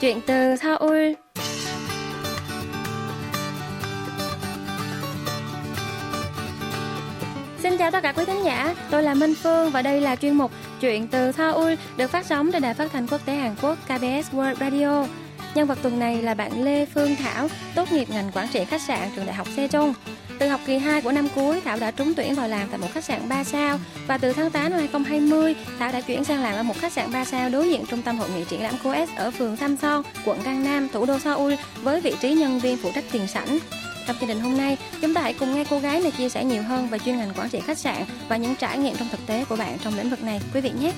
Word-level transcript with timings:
Chuyện 0.00 0.20
từ 0.26 0.56
Seoul 0.56 1.12
Xin 7.58 7.78
chào 7.78 7.90
tất 7.90 8.02
cả 8.02 8.12
quý 8.12 8.24
thính 8.24 8.44
giả, 8.44 8.74
tôi 8.90 9.02
là 9.02 9.14
Minh 9.14 9.34
Phương 9.42 9.70
và 9.70 9.82
đây 9.82 10.00
là 10.00 10.16
chuyên 10.16 10.34
mục 10.34 10.50
Chuyện 10.80 11.08
từ 11.08 11.32
Seoul 11.32 11.74
được 11.96 12.10
phát 12.10 12.26
sóng 12.26 12.52
trên 12.52 12.62
đài 12.62 12.74
phát 12.74 12.92
thanh 12.92 13.06
quốc 13.06 13.20
tế 13.26 13.34
Hàn 13.34 13.54
Quốc 13.62 13.78
KBS 13.84 14.34
World 14.34 14.54
Radio. 14.54 15.04
Nhân 15.58 15.66
vật 15.66 15.78
tuần 15.82 15.98
này 15.98 16.22
là 16.22 16.34
bạn 16.34 16.64
Lê 16.64 16.86
Phương 16.86 17.16
Thảo, 17.16 17.48
tốt 17.74 17.92
nghiệp 17.92 18.10
ngành 18.10 18.30
quản 18.34 18.48
trị 18.48 18.64
khách 18.64 18.82
sạn 18.82 19.08
trường 19.16 19.26
Đại 19.26 19.34
học 19.34 19.46
Sejong. 19.56 19.92
Từ 20.38 20.48
học 20.48 20.60
kỳ 20.66 20.78
2 20.78 21.02
của 21.02 21.12
năm 21.12 21.28
cuối, 21.34 21.60
Thảo 21.64 21.78
đã 21.78 21.90
trúng 21.90 22.14
tuyển 22.14 22.34
vào 22.34 22.48
làm 22.48 22.68
tại 22.68 22.78
một 22.78 22.86
khách 22.94 23.04
sạn 23.04 23.28
3 23.28 23.44
sao 23.44 23.78
và 24.06 24.18
từ 24.18 24.32
tháng 24.32 24.50
8 24.50 24.70
năm 24.70 24.78
2020, 24.78 25.54
Thảo 25.78 25.92
đã 25.92 26.00
chuyển 26.00 26.24
sang 26.24 26.42
làm 26.42 26.56
ở 26.56 26.62
một 26.62 26.76
khách 26.78 26.92
sạn 26.92 27.12
3 27.12 27.24
sao 27.24 27.50
đối 27.50 27.70
diện 27.70 27.86
trung 27.86 28.02
tâm 28.02 28.18
hội 28.18 28.28
nghị 28.30 28.44
triển 28.44 28.62
lãm 28.62 28.74
COS 28.82 29.10
ở 29.16 29.30
phường 29.30 29.56
Samson, 29.56 30.02
quận 30.24 30.38
Gangnam, 30.44 30.88
thủ 30.88 31.06
đô 31.06 31.18
Seoul 31.18 31.54
với 31.82 32.00
vị 32.00 32.14
trí 32.20 32.34
nhân 32.34 32.58
viên 32.58 32.76
phụ 32.76 32.90
trách 32.94 33.04
tiền 33.12 33.26
sảnh. 33.26 33.58
Trong 34.06 34.16
chương 34.20 34.28
trình 34.28 34.40
hôm 34.40 34.56
nay, 34.56 34.76
chúng 35.02 35.14
ta 35.14 35.20
hãy 35.20 35.34
cùng 35.34 35.54
nghe 35.54 35.64
cô 35.70 35.78
gái 35.78 36.00
này 36.00 36.12
chia 36.18 36.28
sẻ 36.28 36.44
nhiều 36.44 36.62
hơn 36.62 36.88
về 36.88 36.98
chuyên 36.98 37.16
ngành 37.16 37.34
quản 37.36 37.48
trị 37.48 37.60
khách 37.60 37.78
sạn 37.78 38.04
và 38.28 38.36
những 38.36 38.54
trải 38.54 38.78
nghiệm 38.78 38.96
trong 38.96 39.08
thực 39.08 39.26
tế 39.26 39.44
của 39.48 39.56
bạn 39.56 39.78
trong 39.84 39.96
lĩnh 39.96 40.10
vực 40.10 40.22
này, 40.22 40.40
quý 40.54 40.60
vị 40.60 40.70
nhé. 40.80 40.92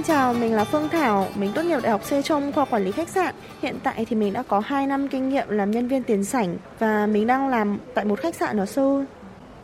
Xin 0.00 0.06
chào, 0.06 0.34
mình 0.34 0.54
là 0.54 0.64
Phương 0.64 0.88
Thảo, 0.88 1.26
mình 1.34 1.50
tốt 1.54 1.62
nghiệp 1.62 1.78
Đại 1.82 1.92
học 1.92 2.00
C 2.10 2.24
trong 2.24 2.52
khoa 2.52 2.64
quản 2.64 2.84
lý 2.84 2.92
khách 2.92 3.08
sạn. 3.08 3.34
Hiện 3.62 3.74
tại 3.82 4.04
thì 4.04 4.16
mình 4.16 4.32
đã 4.32 4.42
có 4.42 4.60
2 4.60 4.86
năm 4.86 5.08
kinh 5.08 5.28
nghiệm 5.28 5.48
làm 5.48 5.70
nhân 5.70 5.88
viên 5.88 6.02
tiền 6.02 6.24
sảnh 6.24 6.56
và 6.78 7.06
mình 7.06 7.26
đang 7.26 7.48
làm 7.48 7.78
tại 7.94 8.04
một 8.04 8.20
khách 8.20 8.34
sạn 8.34 8.56
ở 8.56 8.66
Seoul. 8.66 9.04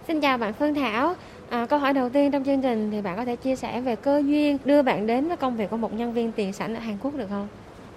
Xin 0.09 0.21
chào 0.21 0.39
bạn 0.39 0.53
Phương 0.53 0.75
Thảo. 0.75 1.15
À, 1.51 1.67
câu 1.67 1.79
hỏi 1.79 1.93
đầu 1.93 2.09
tiên 2.09 2.31
trong 2.31 2.45
chương 2.45 2.63
trình 2.63 2.91
thì 2.91 3.01
bạn 3.01 3.17
có 3.17 3.25
thể 3.25 3.37
chia 3.37 3.57
sẻ 3.57 3.81
về 3.81 3.97
cơ 3.97 4.23
duyên 4.27 4.59
đưa 4.65 4.83
bạn 4.83 5.07
đến 5.07 5.29
với 5.29 5.37
công 5.37 5.57
việc 5.57 5.71
của 5.71 5.77
một 5.77 5.95
nhân 5.95 6.13
viên 6.13 6.33
tiền 6.33 6.53
sảnh 6.53 6.75
ở 6.75 6.81
Hàn 6.81 6.97
Quốc 7.03 7.15
được 7.17 7.27
không? 7.29 7.49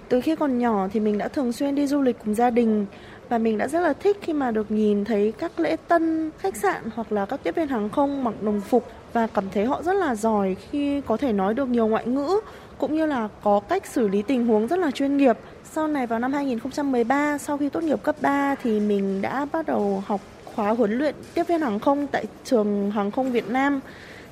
Từ 0.10 0.22
khi 0.22 0.36
còn 0.36 0.58
nhỏ 0.58 0.88
thì 0.94 1.00
mình 1.00 1.18
đã 1.18 1.28
thường 1.28 1.54
xuyên 1.54 1.76
đi 1.76 1.88
du 1.88 2.02
lịch 2.02 2.16
cùng 2.26 2.36
gia 2.36 2.50
đình 2.50 2.86
và 3.30 3.38
mình 3.38 3.58
đã 3.58 3.68
rất 3.68 3.80
là 3.80 3.94
thích 3.94 4.18
khi 4.22 4.34
mà 4.34 4.52
được 4.52 4.72
nhìn 4.72 5.06
thấy 5.06 5.34
các 5.38 5.60
lễ 5.60 5.76
tân 5.88 6.32
khách 6.38 6.56
sạn 6.56 6.84
hoặc 6.96 7.12
là 7.12 7.26
các 7.26 7.40
tiếp 7.44 7.56
viên 7.56 7.68
hàng 7.68 7.90
không 7.90 8.24
mặc 8.24 8.34
đồng 8.42 8.62
phục 8.62 8.88
và 9.14 9.28
cảm 9.28 9.44
thấy 9.54 9.66
họ 9.66 9.84
rất 9.84 9.94
là 9.94 10.16
giỏi 10.16 10.56
khi 10.72 11.02
có 11.02 11.18
thể 11.18 11.32
nói 11.34 11.54
được 11.54 11.70
nhiều 11.70 11.88
ngoại 11.88 12.08
ngữ, 12.08 12.40
cũng 12.78 12.96
như 12.96 13.06
là 13.06 13.28
có 13.44 13.60
cách 13.60 13.86
xử 13.86 14.08
lý 14.08 14.22
tình 14.22 14.48
huống 14.48 14.68
rất 14.68 14.80
là 14.80 14.92
chuyên 14.92 15.18
nghiệp. 15.18 15.38
Sau 15.72 15.88
này 15.88 16.08
vào 16.08 16.20
năm 16.20 16.34
2013 16.34 17.38
sau 17.38 17.58
khi 17.58 17.70
tốt 17.70 17.84
nghiệp 17.84 18.04
cấp 18.04 18.16
3 18.22 18.56
thì 18.64 18.80
mình 18.80 19.22
đã 19.22 19.46
bắt 19.52 19.66
đầu 19.66 20.04
học 20.06 20.22
khóa 20.56 20.70
huấn 20.70 20.98
luyện 20.98 21.16
tiếp 21.34 21.44
viên 21.48 21.62
hàng 21.62 21.80
không 21.80 22.08
tại 22.08 22.26
trường 22.44 22.92
hàng 22.92 23.12
không 23.12 23.32
Việt 23.32 23.50
Nam. 23.50 23.80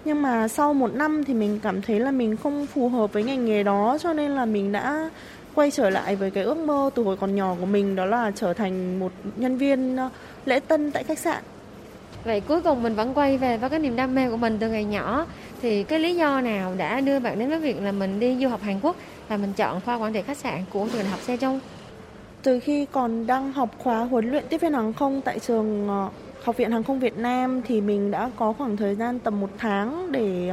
Nhưng 0.06 0.22
mà 0.22 0.47
sau 0.47 0.73
một 0.73 0.94
năm 0.94 1.23
thì 1.23 1.34
mình 1.34 1.59
cảm 1.64 1.81
thấy 1.81 2.00
là 2.00 2.12
mình 2.12 2.38
không 2.38 2.67
phù 2.67 2.89
hợp 2.89 3.14
với 3.14 3.23
ngành 3.23 3.45
nghề 3.45 3.64
đó, 3.64 3.97
cho 4.02 4.14
nên 4.14 4.31
là 4.31 4.45
mình 4.45 4.72
đã 4.72 5.09
quay 5.56 5.72
trở 5.72 5.89
lại 5.89 6.16
với 6.16 6.31
cái 6.31 6.44
ước 6.44 6.58
mơ 6.58 6.89
từ 6.95 7.03
hồi 7.03 7.17
còn 7.17 7.36
nhỏ 7.36 7.56
của 7.59 7.66
mình, 7.66 7.95
đó 7.95 8.06
là 8.06 8.31
trở 8.36 8.53
thành 8.53 9.00
một 9.00 9.12
nhân 9.36 9.58
viên 9.58 9.97
ờ, 9.97 10.09
lễ 10.45 10.59
tân 10.59 10.91
tại 10.91 11.03
khách 11.03 11.19
sạn. 11.19 11.44
Vậy 12.28 12.42
cuối 12.42 12.61
cùng 12.61 12.83
mình 12.83 12.95
vẫn 12.95 13.14
quay 13.14 13.38
về 13.38 13.58
với 13.58 13.70
cái 13.70 13.80
niềm 13.80 13.95
đam 13.95 14.16
mê 14.16 14.30
của 14.30 14.38
mình 14.38 14.58
từ 14.59 14.70
ngày 14.70 14.83
nhỏ 14.83 15.25
thì 15.61 15.83
cái 15.83 16.00
lý 16.00 16.16
do 16.16 16.42
nào 16.42 16.73
đã 16.78 17.02
đưa 17.02 17.19
bạn 17.19 17.39
đến 17.39 17.50
với 17.50 17.59
việc 17.59 17.81
là 17.81 17.92
mình 17.92 18.19
đi 18.19 18.38
du 18.42 18.47
học 18.47 18.61
Hàn 18.61 18.80
Quốc 18.81 18.95
và 19.28 19.38
mình 19.38 19.53
chọn 19.53 19.81
khoa 19.81 19.95
quản 19.95 20.14
trị 20.14 20.22
khách 20.22 20.38
sạn 20.38 20.64
của 20.73 20.88
trường 20.92 21.02
đại 21.02 21.09
học 21.09 21.19
Sejong? 21.28 21.59
Từ 22.44 22.59
khi 22.59 22.86
còn 22.92 23.28
đang 23.28 23.53
học 23.53 23.69
khóa 23.78 24.00
huấn 24.00 24.31
luyện 24.31 24.44
tiếp 24.50 24.61
viên 24.61 24.73
hàng 24.73 24.94
không 24.94 25.22
tại 25.22 25.39
trường 25.39 25.88
ờ, 25.88 26.09
Học 26.44 26.58
viện 26.58 26.72
Hàng 26.72 26.84
không 26.84 27.00
Việt 27.00 27.17
Nam 27.17 27.61
thì 27.61 27.81
mình 27.81 28.11
đã 28.11 28.30
có 28.36 28.53
khoảng 28.53 28.78
thời 28.78 28.95
gian 28.95 29.19
tầm 29.19 29.39
một 29.39 29.50
tháng 29.57 30.12
để 30.12 30.51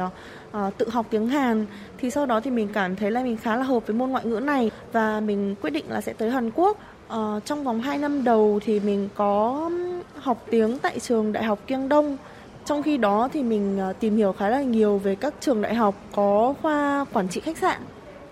uh, 0.57 0.77
tự 0.77 0.89
học 0.89 1.05
tiếng 1.09 1.27
Hàn. 1.27 1.65
Thì 1.97 2.11
sau 2.11 2.25
đó 2.25 2.39
thì 2.39 2.51
mình 2.51 2.67
cảm 2.73 2.95
thấy 2.95 3.11
là 3.11 3.23
mình 3.23 3.37
khá 3.37 3.55
là 3.55 3.63
hợp 3.63 3.87
với 3.87 3.95
môn 3.95 4.09
ngoại 4.09 4.25
ngữ 4.25 4.39
này 4.39 4.71
và 4.91 5.19
mình 5.19 5.55
quyết 5.61 5.69
định 5.69 5.85
là 5.89 6.01
sẽ 6.01 6.13
tới 6.13 6.31
Hàn 6.31 6.51
Quốc. 6.55 6.77
Ờ, 7.07 7.39
trong 7.45 7.63
vòng 7.63 7.81
2 7.81 7.97
năm 7.97 8.23
đầu 8.23 8.59
thì 8.65 8.79
mình 8.79 9.09
có 9.15 9.69
học 10.15 10.45
tiếng 10.49 10.79
tại 10.79 10.99
trường 10.99 11.33
Đại 11.33 11.43
học 11.43 11.59
Kiêng 11.67 11.89
Đông. 11.89 12.17
Trong 12.65 12.83
khi 12.83 12.97
đó 12.97 13.29
thì 13.33 13.43
mình 13.43 13.77
ờ, 13.79 13.93
tìm 13.93 14.17
hiểu 14.17 14.31
khá 14.31 14.49
là 14.49 14.61
nhiều 14.61 14.97
về 14.97 15.15
các 15.15 15.33
trường 15.39 15.61
đại 15.61 15.75
học 15.75 15.95
có 16.15 16.53
khoa 16.61 17.05
quản 17.13 17.29
trị 17.29 17.39
khách 17.41 17.57
sạn 17.57 17.81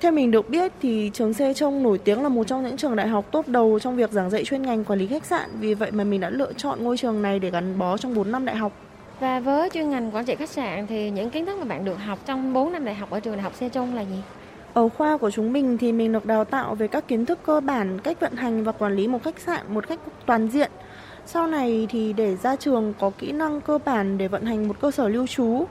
theo 0.03 0.11
mình 0.11 0.31
được 0.31 0.50
biết 0.50 0.72
thì 0.81 1.11
trường 1.13 1.34
C 1.34 1.38
Trông 1.56 1.84
nổi 1.84 1.97
tiếng 1.97 2.23
là 2.23 2.29
một 2.29 2.47
trong 2.47 2.63
những 2.63 2.78
trường 2.78 2.95
đại 2.95 3.07
học 3.07 3.25
tốt 3.31 3.47
đầu 3.47 3.79
trong 3.79 3.95
việc 3.95 4.11
giảng 4.11 4.29
dạy 4.29 4.44
chuyên 4.45 4.61
ngành 4.61 4.84
quản 4.84 5.00
lý 5.00 5.07
khách 5.07 5.25
sạn. 5.25 5.50
Vì 5.59 5.73
vậy 5.73 5.91
mà 5.91 6.03
mình 6.03 6.19
đã 6.19 6.29
lựa 6.29 6.53
chọn 6.53 6.84
ngôi 6.84 6.97
trường 6.97 7.22
này 7.22 7.40
để 7.40 7.50
gắn 7.50 7.78
bó 7.79 7.97
trong 7.97 8.16
4 8.16 8.31
năm 8.31 8.45
đại 8.45 8.55
học. 8.55 8.72
Và 9.19 9.40
với 9.40 9.69
chuyên 9.69 9.90
ngành 9.90 10.11
quản 10.11 10.25
trị 10.25 10.35
khách 10.35 10.50
sạn 10.50 10.88
thì 10.88 11.09
những 11.09 11.29
kiến 11.29 11.45
thức 11.45 11.57
mà 11.59 11.66
bạn 11.66 11.85
được 11.85 11.95
học 11.95 12.19
trong 12.25 12.53
4 12.53 12.72
năm 12.72 12.85
đại 12.85 12.95
học 12.95 13.09
ở 13.09 13.19
trường 13.19 13.34
đại 13.34 13.44
học 13.44 13.53
C 13.59 13.73
Trông 13.73 13.95
là 13.95 14.01
gì? 14.01 14.22
Ở 14.73 14.89
khoa 14.89 15.17
của 15.17 15.31
chúng 15.31 15.53
mình 15.53 15.78
thì 15.78 15.91
mình 15.91 16.13
được 16.13 16.25
đào 16.25 16.45
tạo 16.45 16.75
về 16.75 16.88
các 16.88 17.07
kiến 17.07 17.25
thức 17.25 17.39
cơ 17.45 17.59
bản, 17.59 18.00
cách 18.00 18.19
vận 18.19 18.35
hành 18.35 18.63
và 18.63 18.72
quản 18.72 18.95
lý 18.95 19.07
một 19.07 19.23
khách 19.23 19.39
sạn 19.39 19.73
một 19.73 19.88
cách 19.88 20.00
toàn 20.25 20.47
diện. 20.47 20.72
Sau 21.25 21.47
này 21.47 21.88
thì 21.89 22.13
để 22.13 22.35
ra 22.35 22.56
trường 22.56 22.94
có 23.00 23.11
kỹ 23.17 23.31
năng 23.31 23.61
cơ 23.61 23.79
bản 23.85 24.17
để 24.17 24.28
vận 24.28 24.45
hành 24.45 24.67
một 24.67 24.79
cơ 24.81 24.91
sở 24.91 25.07
lưu 25.07 25.28
trú, 25.28 25.66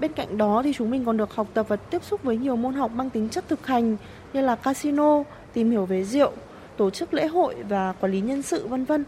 Bên 0.00 0.12
cạnh 0.12 0.38
đó 0.38 0.62
thì 0.64 0.72
chúng 0.72 0.90
mình 0.90 1.04
còn 1.04 1.16
được 1.16 1.34
học 1.34 1.46
tập 1.54 1.66
và 1.68 1.76
tiếp 1.76 2.04
xúc 2.04 2.22
với 2.22 2.36
nhiều 2.36 2.56
môn 2.56 2.74
học 2.74 2.90
mang 2.90 3.10
tính 3.10 3.28
chất 3.28 3.44
thực 3.48 3.66
hành 3.66 3.96
như 4.32 4.40
là 4.40 4.56
casino, 4.56 5.22
tìm 5.52 5.70
hiểu 5.70 5.86
về 5.86 6.04
rượu, 6.04 6.32
tổ 6.76 6.90
chức 6.90 7.14
lễ 7.14 7.26
hội 7.26 7.54
và 7.68 7.92
quản 8.00 8.12
lý 8.12 8.20
nhân 8.20 8.42
sự 8.42 8.66
vân 8.66 8.84
vân. 8.84 9.04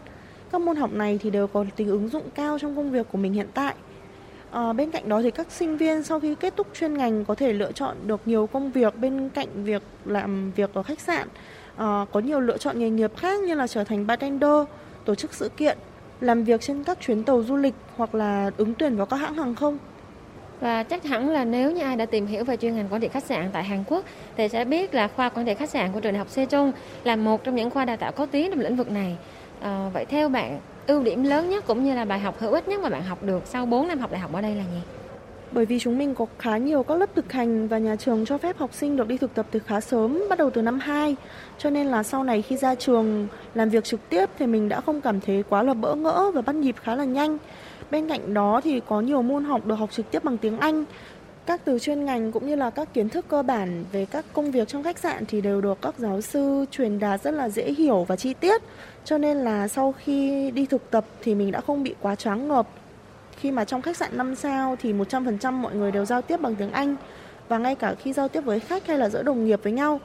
Các 0.51 0.61
môn 0.61 0.75
học 0.75 0.93
này 0.93 1.19
thì 1.21 1.29
đều 1.29 1.47
có 1.47 1.65
tính 1.75 1.87
ứng 1.87 2.09
dụng 2.09 2.29
cao 2.35 2.59
trong 2.59 2.75
công 2.75 2.91
việc 2.91 3.07
của 3.11 3.17
mình 3.17 3.33
hiện 3.33 3.47
tại. 3.53 3.75
À, 4.51 4.73
bên 4.73 4.91
cạnh 4.91 5.09
đó 5.09 5.21
thì 5.21 5.31
các 5.31 5.51
sinh 5.51 5.77
viên 5.77 6.03
sau 6.03 6.19
khi 6.19 6.35
kết 6.35 6.53
thúc 6.57 6.67
chuyên 6.79 6.97
ngành 6.97 7.25
có 7.25 7.35
thể 7.35 7.53
lựa 7.53 7.71
chọn 7.71 7.97
được 8.07 8.21
nhiều 8.25 8.47
công 8.47 8.71
việc 8.71 8.97
bên 8.97 9.29
cạnh 9.29 9.47
việc 9.63 9.81
làm 10.05 10.51
việc 10.51 10.73
ở 10.73 10.83
khách 10.83 10.99
sạn. 10.99 11.27
À, 11.75 12.05
có 12.11 12.19
nhiều 12.19 12.39
lựa 12.39 12.57
chọn 12.57 12.79
nghề 12.79 12.89
nghiệp 12.89 13.11
khác 13.17 13.39
như 13.39 13.55
là 13.55 13.67
trở 13.67 13.83
thành 13.83 14.07
bartender, 14.07 14.63
tổ 15.05 15.15
chức 15.15 15.33
sự 15.33 15.49
kiện, 15.49 15.77
làm 16.21 16.43
việc 16.43 16.61
trên 16.61 16.83
các 16.83 16.97
chuyến 17.01 17.23
tàu 17.23 17.43
du 17.43 17.55
lịch 17.55 17.73
hoặc 17.97 18.15
là 18.15 18.51
ứng 18.57 18.73
tuyển 18.73 18.95
vào 18.95 19.05
các 19.05 19.17
hãng 19.17 19.35
hàng 19.35 19.55
không. 19.55 19.77
Và 20.59 20.83
chắc 20.83 21.03
hẳn 21.03 21.29
là 21.29 21.45
nếu 21.45 21.71
như 21.71 21.81
ai 21.81 21.95
đã 21.95 22.05
tìm 22.05 22.27
hiểu 22.27 22.43
về 22.43 22.57
chuyên 22.57 22.75
ngành 22.75 22.87
quản 22.89 23.01
trị 23.01 23.07
khách 23.07 23.23
sạn 23.23 23.49
tại 23.53 23.63
Hàn 23.63 23.83
Quốc 23.87 24.05
thì 24.37 24.49
sẽ 24.49 24.65
biết 24.65 24.93
là 24.93 25.07
khoa 25.07 25.29
quản 25.29 25.45
trị 25.45 25.53
khách 25.53 25.69
sạn 25.69 25.91
của 25.91 25.99
trường 25.99 26.13
đại 26.13 26.19
học 26.19 26.27
Sejong 26.35 26.71
là 27.03 27.15
một 27.15 27.43
trong 27.43 27.55
những 27.55 27.69
khoa 27.69 27.85
đào 27.85 27.97
tạo 27.97 28.11
có 28.11 28.25
tiếng 28.25 28.49
trong 28.51 28.59
lĩnh 28.59 28.75
vực 28.75 28.91
này. 28.91 29.17
À, 29.61 29.89
vậy 29.93 30.05
theo 30.05 30.29
bạn, 30.29 30.59
ưu 30.87 31.03
điểm 31.03 31.23
lớn 31.23 31.49
nhất 31.49 31.63
cũng 31.67 31.83
như 31.83 31.95
là 31.95 32.05
bài 32.05 32.19
học 32.19 32.39
hữu 32.39 32.51
ích 32.51 32.67
nhất 32.67 32.79
mà 32.81 32.89
bạn 32.89 33.03
học 33.03 33.23
được 33.23 33.43
sau 33.45 33.65
4 33.65 33.87
năm 33.87 33.99
học 33.99 34.11
đại 34.11 34.19
học 34.19 34.33
ở 34.33 34.41
đây 34.41 34.55
là 34.55 34.63
gì? 34.63 34.81
Bởi 35.51 35.65
vì 35.65 35.79
chúng 35.79 35.97
mình 35.97 36.15
có 36.15 36.25
khá 36.39 36.57
nhiều 36.57 36.83
các 36.83 36.95
lớp 36.95 37.15
thực 37.15 37.31
hành 37.31 37.67
và 37.67 37.77
nhà 37.77 37.95
trường 37.95 38.25
cho 38.25 38.37
phép 38.37 38.57
học 38.57 38.73
sinh 38.73 38.97
được 38.97 39.07
đi 39.07 39.17
thực 39.17 39.33
tập 39.33 39.45
từ 39.51 39.59
khá 39.59 39.81
sớm, 39.81 40.23
bắt 40.29 40.39
đầu 40.39 40.49
từ 40.49 40.61
năm 40.61 40.79
2. 40.79 41.15
Cho 41.57 41.69
nên 41.69 41.87
là 41.87 42.03
sau 42.03 42.23
này 42.23 42.41
khi 42.41 42.57
ra 42.57 42.75
trường 42.75 43.27
làm 43.55 43.69
việc 43.69 43.83
trực 43.83 44.09
tiếp 44.09 44.29
thì 44.39 44.45
mình 44.47 44.69
đã 44.69 44.81
không 44.81 45.01
cảm 45.01 45.21
thấy 45.21 45.43
quá 45.49 45.63
là 45.63 45.73
bỡ 45.73 45.95
ngỡ 45.95 46.31
và 46.33 46.41
bắt 46.41 46.55
nhịp 46.55 46.75
khá 46.81 46.95
là 46.95 47.03
nhanh. 47.03 47.37
Bên 47.91 48.09
cạnh 48.09 48.33
đó 48.33 48.61
thì 48.63 48.81
có 48.87 49.01
nhiều 49.01 49.21
môn 49.21 49.43
học 49.43 49.65
được 49.65 49.75
học 49.75 49.91
trực 49.91 50.11
tiếp 50.11 50.23
bằng 50.23 50.37
tiếng 50.37 50.57
Anh. 50.57 50.85
Các 51.51 51.61
từ 51.65 51.79
chuyên 51.79 52.05
ngành 52.05 52.31
cũng 52.31 52.47
như 52.47 52.55
là 52.55 52.69
các 52.69 52.93
kiến 52.93 53.09
thức 53.09 53.25
cơ 53.27 53.43
bản 53.43 53.85
về 53.91 54.05
các 54.05 54.25
công 54.33 54.51
việc 54.51 54.67
trong 54.67 54.83
khách 54.83 54.99
sạn 54.99 55.25
thì 55.25 55.41
đều 55.41 55.61
được 55.61 55.77
các 55.81 55.95
giáo 55.97 56.21
sư 56.21 56.65
truyền 56.71 56.99
đạt 56.99 57.23
rất 57.23 57.31
là 57.31 57.49
dễ 57.49 57.73
hiểu 57.73 58.03
và 58.03 58.15
chi 58.15 58.33
tiết. 58.33 58.61
Cho 59.05 59.17
nên 59.17 59.37
là 59.37 59.67
sau 59.67 59.91
khi 59.91 60.51
đi 60.51 60.65
thực 60.65 60.91
tập 60.91 61.05
thì 61.21 61.35
mình 61.35 61.51
đã 61.51 61.61
không 61.61 61.83
bị 61.83 61.95
quá 62.01 62.15
choáng 62.15 62.47
ngợp. 62.47 62.67
Khi 63.39 63.51
mà 63.51 63.65
trong 63.65 63.81
khách 63.81 63.97
sạn 63.97 64.17
5 64.17 64.35
sao 64.35 64.75
thì 64.81 64.93
100% 64.93 65.51
mọi 65.51 65.75
người 65.75 65.91
đều 65.91 66.05
giao 66.05 66.21
tiếp 66.21 66.41
bằng 66.41 66.55
tiếng 66.55 66.71
Anh 66.71 66.95
và 67.47 67.57
ngay 67.57 67.75
cả 67.75 67.95
khi 67.95 68.13
giao 68.13 68.27
tiếp 68.27 68.41
với 68.41 68.59
khách 68.59 68.87
hay 68.87 68.97
là 68.97 69.09
giữa 69.09 69.23
đồng 69.23 69.45
nghiệp 69.45 69.59
với 69.63 69.73
nhau. 69.73 69.99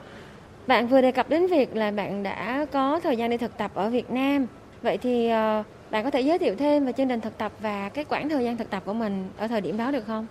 Bạn 0.66 0.86
vừa 0.86 1.00
đề 1.00 1.12
cập 1.12 1.28
đến 1.28 1.46
việc 1.46 1.76
là 1.76 1.90
bạn 1.90 2.22
đã 2.22 2.66
có 2.72 3.00
thời 3.00 3.16
gian 3.16 3.30
đi 3.30 3.36
thực 3.36 3.58
tập 3.58 3.70
ở 3.74 3.90
Việt 3.90 4.10
Nam. 4.10 4.46
Vậy 4.82 4.98
thì 4.98 5.28
ờ, 5.28 5.62
bạn 5.90 6.04
có 6.04 6.10
thể 6.10 6.20
giới 6.20 6.38
thiệu 6.38 6.54
thêm 6.58 6.86
về 6.86 6.92
chương 6.92 7.08
trình 7.08 7.20
thực 7.20 7.38
tập 7.38 7.52
và 7.60 7.88
cái 7.88 8.04
quãng 8.04 8.28
thời 8.28 8.44
gian 8.44 8.56
thực 8.56 8.70
tập 8.70 8.82
của 8.86 8.94
mình 8.94 9.28
ở 9.38 9.48
thời 9.48 9.60
điểm 9.60 9.76
đó 9.76 9.90
được 9.90 10.06
không? 10.06 10.26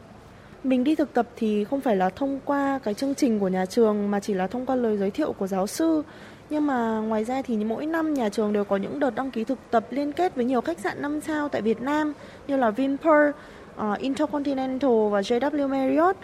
Mình 0.66 0.84
đi 0.84 0.96
thực 0.96 1.14
tập 1.14 1.28
thì 1.36 1.64
không 1.64 1.82
phải 1.82 1.96
là 1.96 2.10
thông 2.10 2.40
qua 2.46 2.80
cái 2.84 2.94
chương 2.94 3.16
trình 3.16 3.40
của 3.40 3.48
nhà 3.48 3.66
trường 3.66 4.12
mà 4.12 4.20
chỉ 4.20 4.34
là 4.34 4.48
thông 4.48 4.66
qua 4.66 4.76
lời 4.76 4.98
giới 4.98 5.12
thiệu 5.12 5.34
của 5.34 5.48
giáo 5.48 5.68
sư. 5.68 6.04
Nhưng 6.50 6.68
mà 6.68 7.00
ngoài 7.00 7.24
ra 7.24 7.42
thì 7.42 7.58
mỗi 7.58 7.86
năm 7.86 8.14
nhà 8.14 8.30
trường 8.30 8.54
đều 8.54 8.64
có 8.64 8.78
những 8.78 9.00
đợt 9.00 9.16
đăng 9.16 9.32
ký 9.32 9.44
thực 9.44 9.60
tập 9.72 9.88
liên 9.90 10.12
kết 10.12 10.36
với 10.36 10.46
nhiều 10.46 10.62
khách 10.62 10.80
sạn 10.80 11.02
5 11.02 11.22
sao 11.22 11.50
tại 11.50 11.62
Việt 11.62 11.82
Nam 11.82 12.14
như 12.48 12.58
là 12.58 12.72
Vinpearl, 12.72 13.30
uh, 13.30 14.00
Intercontinental 14.00 15.10
và 15.12 15.22
JW 15.22 15.68
Marriott. 15.68 16.18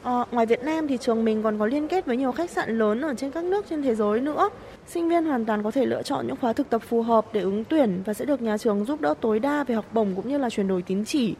Uh, 0.00 0.32
ngoài 0.32 0.46
Việt 0.46 0.62
Nam 0.64 0.88
thì 0.88 0.96
trường 0.96 1.24
mình 1.24 1.42
còn 1.42 1.58
có 1.58 1.66
liên 1.66 1.88
kết 1.88 2.06
với 2.06 2.16
nhiều 2.16 2.32
khách 2.32 2.50
sạn 2.50 2.78
lớn 2.78 3.00
ở 3.00 3.14
trên 3.14 3.30
các 3.30 3.44
nước 3.44 3.64
trên 3.70 3.82
thế 3.82 3.94
giới 3.94 4.20
nữa. 4.20 4.50
Sinh 4.86 5.08
viên 5.08 5.24
hoàn 5.24 5.44
toàn 5.44 5.62
có 5.62 5.70
thể 5.70 5.86
lựa 5.86 6.02
chọn 6.02 6.26
những 6.26 6.36
khóa 6.40 6.52
thực 6.52 6.70
tập 6.70 6.82
phù 6.88 7.02
hợp 7.02 7.26
để 7.32 7.40
ứng 7.40 7.64
tuyển 7.64 8.02
và 8.04 8.14
sẽ 8.14 8.24
được 8.24 8.42
nhà 8.42 8.58
trường 8.58 8.84
giúp 8.84 9.00
đỡ 9.00 9.14
tối 9.20 9.38
đa 9.38 9.64
về 9.64 9.74
học 9.74 9.86
bổng 9.92 10.12
cũng 10.16 10.28
như 10.28 10.38
là 10.38 10.50
chuyển 10.50 10.68
đổi 10.68 10.82
tín 10.82 11.04
chỉ. 11.04 11.34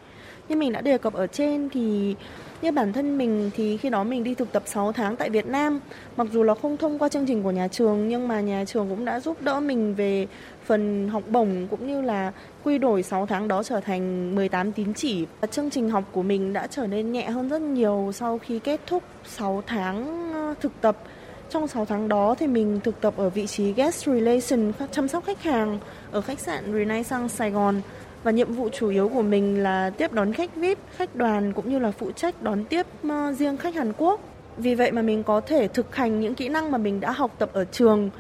Như 0.50 0.56
mình 0.56 0.72
đã 0.72 0.80
đề 0.80 0.98
cập 0.98 1.12
ở 1.14 1.26
trên 1.26 1.68
thì 1.68 2.14
như 2.62 2.72
bản 2.72 2.92
thân 2.92 3.18
mình 3.18 3.50
thì 3.54 3.76
khi 3.76 3.90
đó 3.90 4.04
mình 4.04 4.24
đi 4.24 4.34
thực 4.34 4.52
tập 4.52 4.62
6 4.66 4.92
tháng 4.92 5.16
tại 5.16 5.30
Việt 5.30 5.46
Nam, 5.46 5.80
mặc 6.16 6.26
dù 6.32 6.42
là 6.42 6.54
không 6.54 6.76
thông 6.76 6.98
qua 6.98 7.08
chương 7.08 7.26
trình 7.26 7.42
của 7.42 7.50
nhà 7.50 7.68
trường 7.68 8.08
nhưng 8.08 8.28
mà 8.28 8.40
nhà 8.40 8.64
trường 8.64 8.88
cũng 8.88 9.04
đã 9.04 9.20
giúp 9.20 9.36
đỡ 9.42 9.60
mình 9.60 9.94
về 9.94 10.26
phần 10.64 11.08
học 11.08 11.22
bổng 11.28 11.66
cũng 11.70 11.86
như 11.86 12.02
là 12.02 12.32
quy 12.64 12.78
đổi 12.78 13.02
6 13.02 13.26
tháng 13.26 13.48
đó 13.48 13.62
trở 13.62 13.80
thành 13.80 14.34
18 14.34 14.72
tín 14.72 14.94
chỉ. 14.94 15.26
Và 15.40 15.46
chương 15.46 15.70
trình 15.70 15.90
học 15.90 16.04
của 16.12 16.22
mình 16.22 16.52
đã 16.52 16.66
trở 16.66 16.86
nên 16.86 17.12
nhẹ 17.12 17.30
hơn 17.30 17.48
rất 17.48 17.62
nhiều 17.62 18.10
sau 18.14 18.38
khi 18.38 18.58
kết 18.58 18.80
thúc 18.86 19.02
6 19.24 19.62
tháng 19.66 20.30
ờ, 20.34 20.54
thực 20.60 20.72
tập. 20.80 20.96
Trong 21.50 21.68
6 21.68 21.84
tháng 21.84 22.08
đó 22.08 22.34
thì 22.38 22.46
mình 22.46 22.80
thực 22.84 23.00
tập 23.00 23.14
ở 23.16 23.30
vị 23.30 23.46
trí 23.46 23.72
guest 23.72 24.06
relation 24.06 24.72
chăm 24.92 25.08
sóc 25.08 25.24
khách 25.24 25.42
hàng 25.42 25.78
ở 26.10 26.20
khách 26.20 26.40
sạn 26.40 26.72
Renaissance 26.72 27.28
Sài 27.28 27.50
Gòn 27.50 27.80
và 28.22 28.30
nhiệm 28.30 28.52
vụ 28.52 28.68
chủ 28.68 28.88
yếu 28.88 29.08
của 29.08 29.22
mình 29.22 29.62
là 29.62 29.90
tiếp 29.90 30.12
đón 30.12 30.32
khách 30.32 30.56
VIP, 30.56 30.78
khách 30.96 31.16
đoàn 31.16 31.52
cũng 31.52 31.70
như 31.70 31.78
là 31.78 31.90
phụ 31.90 32.10
trách 32.10 32.42
đón 32.42 32.64
tiếp 32.64 32.86
ờ, 33.08 33.32
riêng 33.32 33.56
khách 33.56 33.74
Hàn 33.74 33.92
Quốc. 33.98 34.20
Vì 34.56 34.74
vậy 34.74 34.92
mà 34.92 35.02
mình 35.02 35.22
có 35.22 35.40
thể 35.40 35.68
thực 35.68 35.96
hành 35.96 36.20
những 36.20 36.34
kỹ 36.34 36.48
năng 36.48 36.70
mà 36.70 36.78
mình 36.78 37.00
đã 37.00 37.10
học 37.10 37.30
tập 37.38 37.50
ở 37.52 37.64
trường 37.64 38.10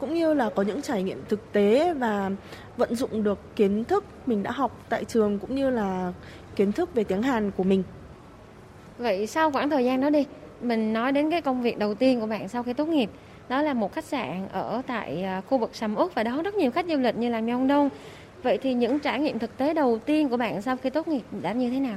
cũng 0.00 0.14
như 0.14 0.34
là 0.34 0.50
có 0.54 0.62
những 0.62 0.82
trải 0.82 1.02
nghiệm 1.02 1.22
thực 1.28 1.52
tế 1.52 1.94
và 1.94 2.30
vận 2.76 2.94
dụng 2.94 3.22
được 3.22 3.38
kiến 3.56 3.84
thức 3.84 4.04
mình 4.26 4.42
đã 4.42 4.50
học 4.50 4.84
tại 4.88 5.04
trường 5.04 5.38
cũng 5.38 5.54
như 5.54 5.70
là 5.70 6.12
kiến 6.56 6.72
thức 6.72 6.94
về 6.94 7.04
tiếng 7.04 7.22
Hàn 7.22 7.50
của 7.50 7.62
mình. 7.62 7.82
Vậy 8.98 9.26
sau 9.26 9.50
khoảng 9.50 9.70
thời 9.70 9.84
gian 9.84 10.00
đó 10.00 10.10
đi, 10.10 10.24
mình 10.60 10.92
nói 10.92 11.12
đến 11.12 11.30
cái 11.30 11.42
công 11.42 11.62
việc 11.62 11.78
đầu 11.78 11.94
tiên 11.94 12.20
của 12.20 12.26
bạn 12.26 12.48
sau 12.48 12.62
khi 12.62 12.72
tốt 12.72 12.88
nghiệp 12.88 13.10
đó 13.48 13.62
là 13.62 13.74
một 13.74 13.92
khách 13.92 14.04
sạn 14.04 14.48
ở 14.52 14.82
tại 14.86 15.22
ờ, 15.22 15.40
khu 15.48 15.58
vực 15.58 15.74
Sầm 15.74 15.94
Út 15.94 16.14
và 16.14 16.22
đó 16.22 16.42
rất 16.44 16.54
nhiều 16.54 16.70
khách 16.70 16.86
du 16.88 16.96
lịch 16.96 17.16
như 17.16 17.28
là 17.28 17.40
Myeongdong 17.40 17.88
Vậy 18.46 18.58
thì 18.58 18.74
những 18.74 18.98
trải 18.98 19.20
nghiệm 19.20 19.38
thực 19.38 19.56
tế 19.56 19.74
đầu 19.74 19.98
tiên 19.98 20.28
của 20.28 20.36
bạn 20.36 20.62
sau 20.62 20.76
khi 20.76 20.90
tốt 20.90 21.08
nghiệp 21.08 21.22
đã 21.42 21.52
như 21.52 21.70
thế 21.70 21.80
nào? 21.80 21.96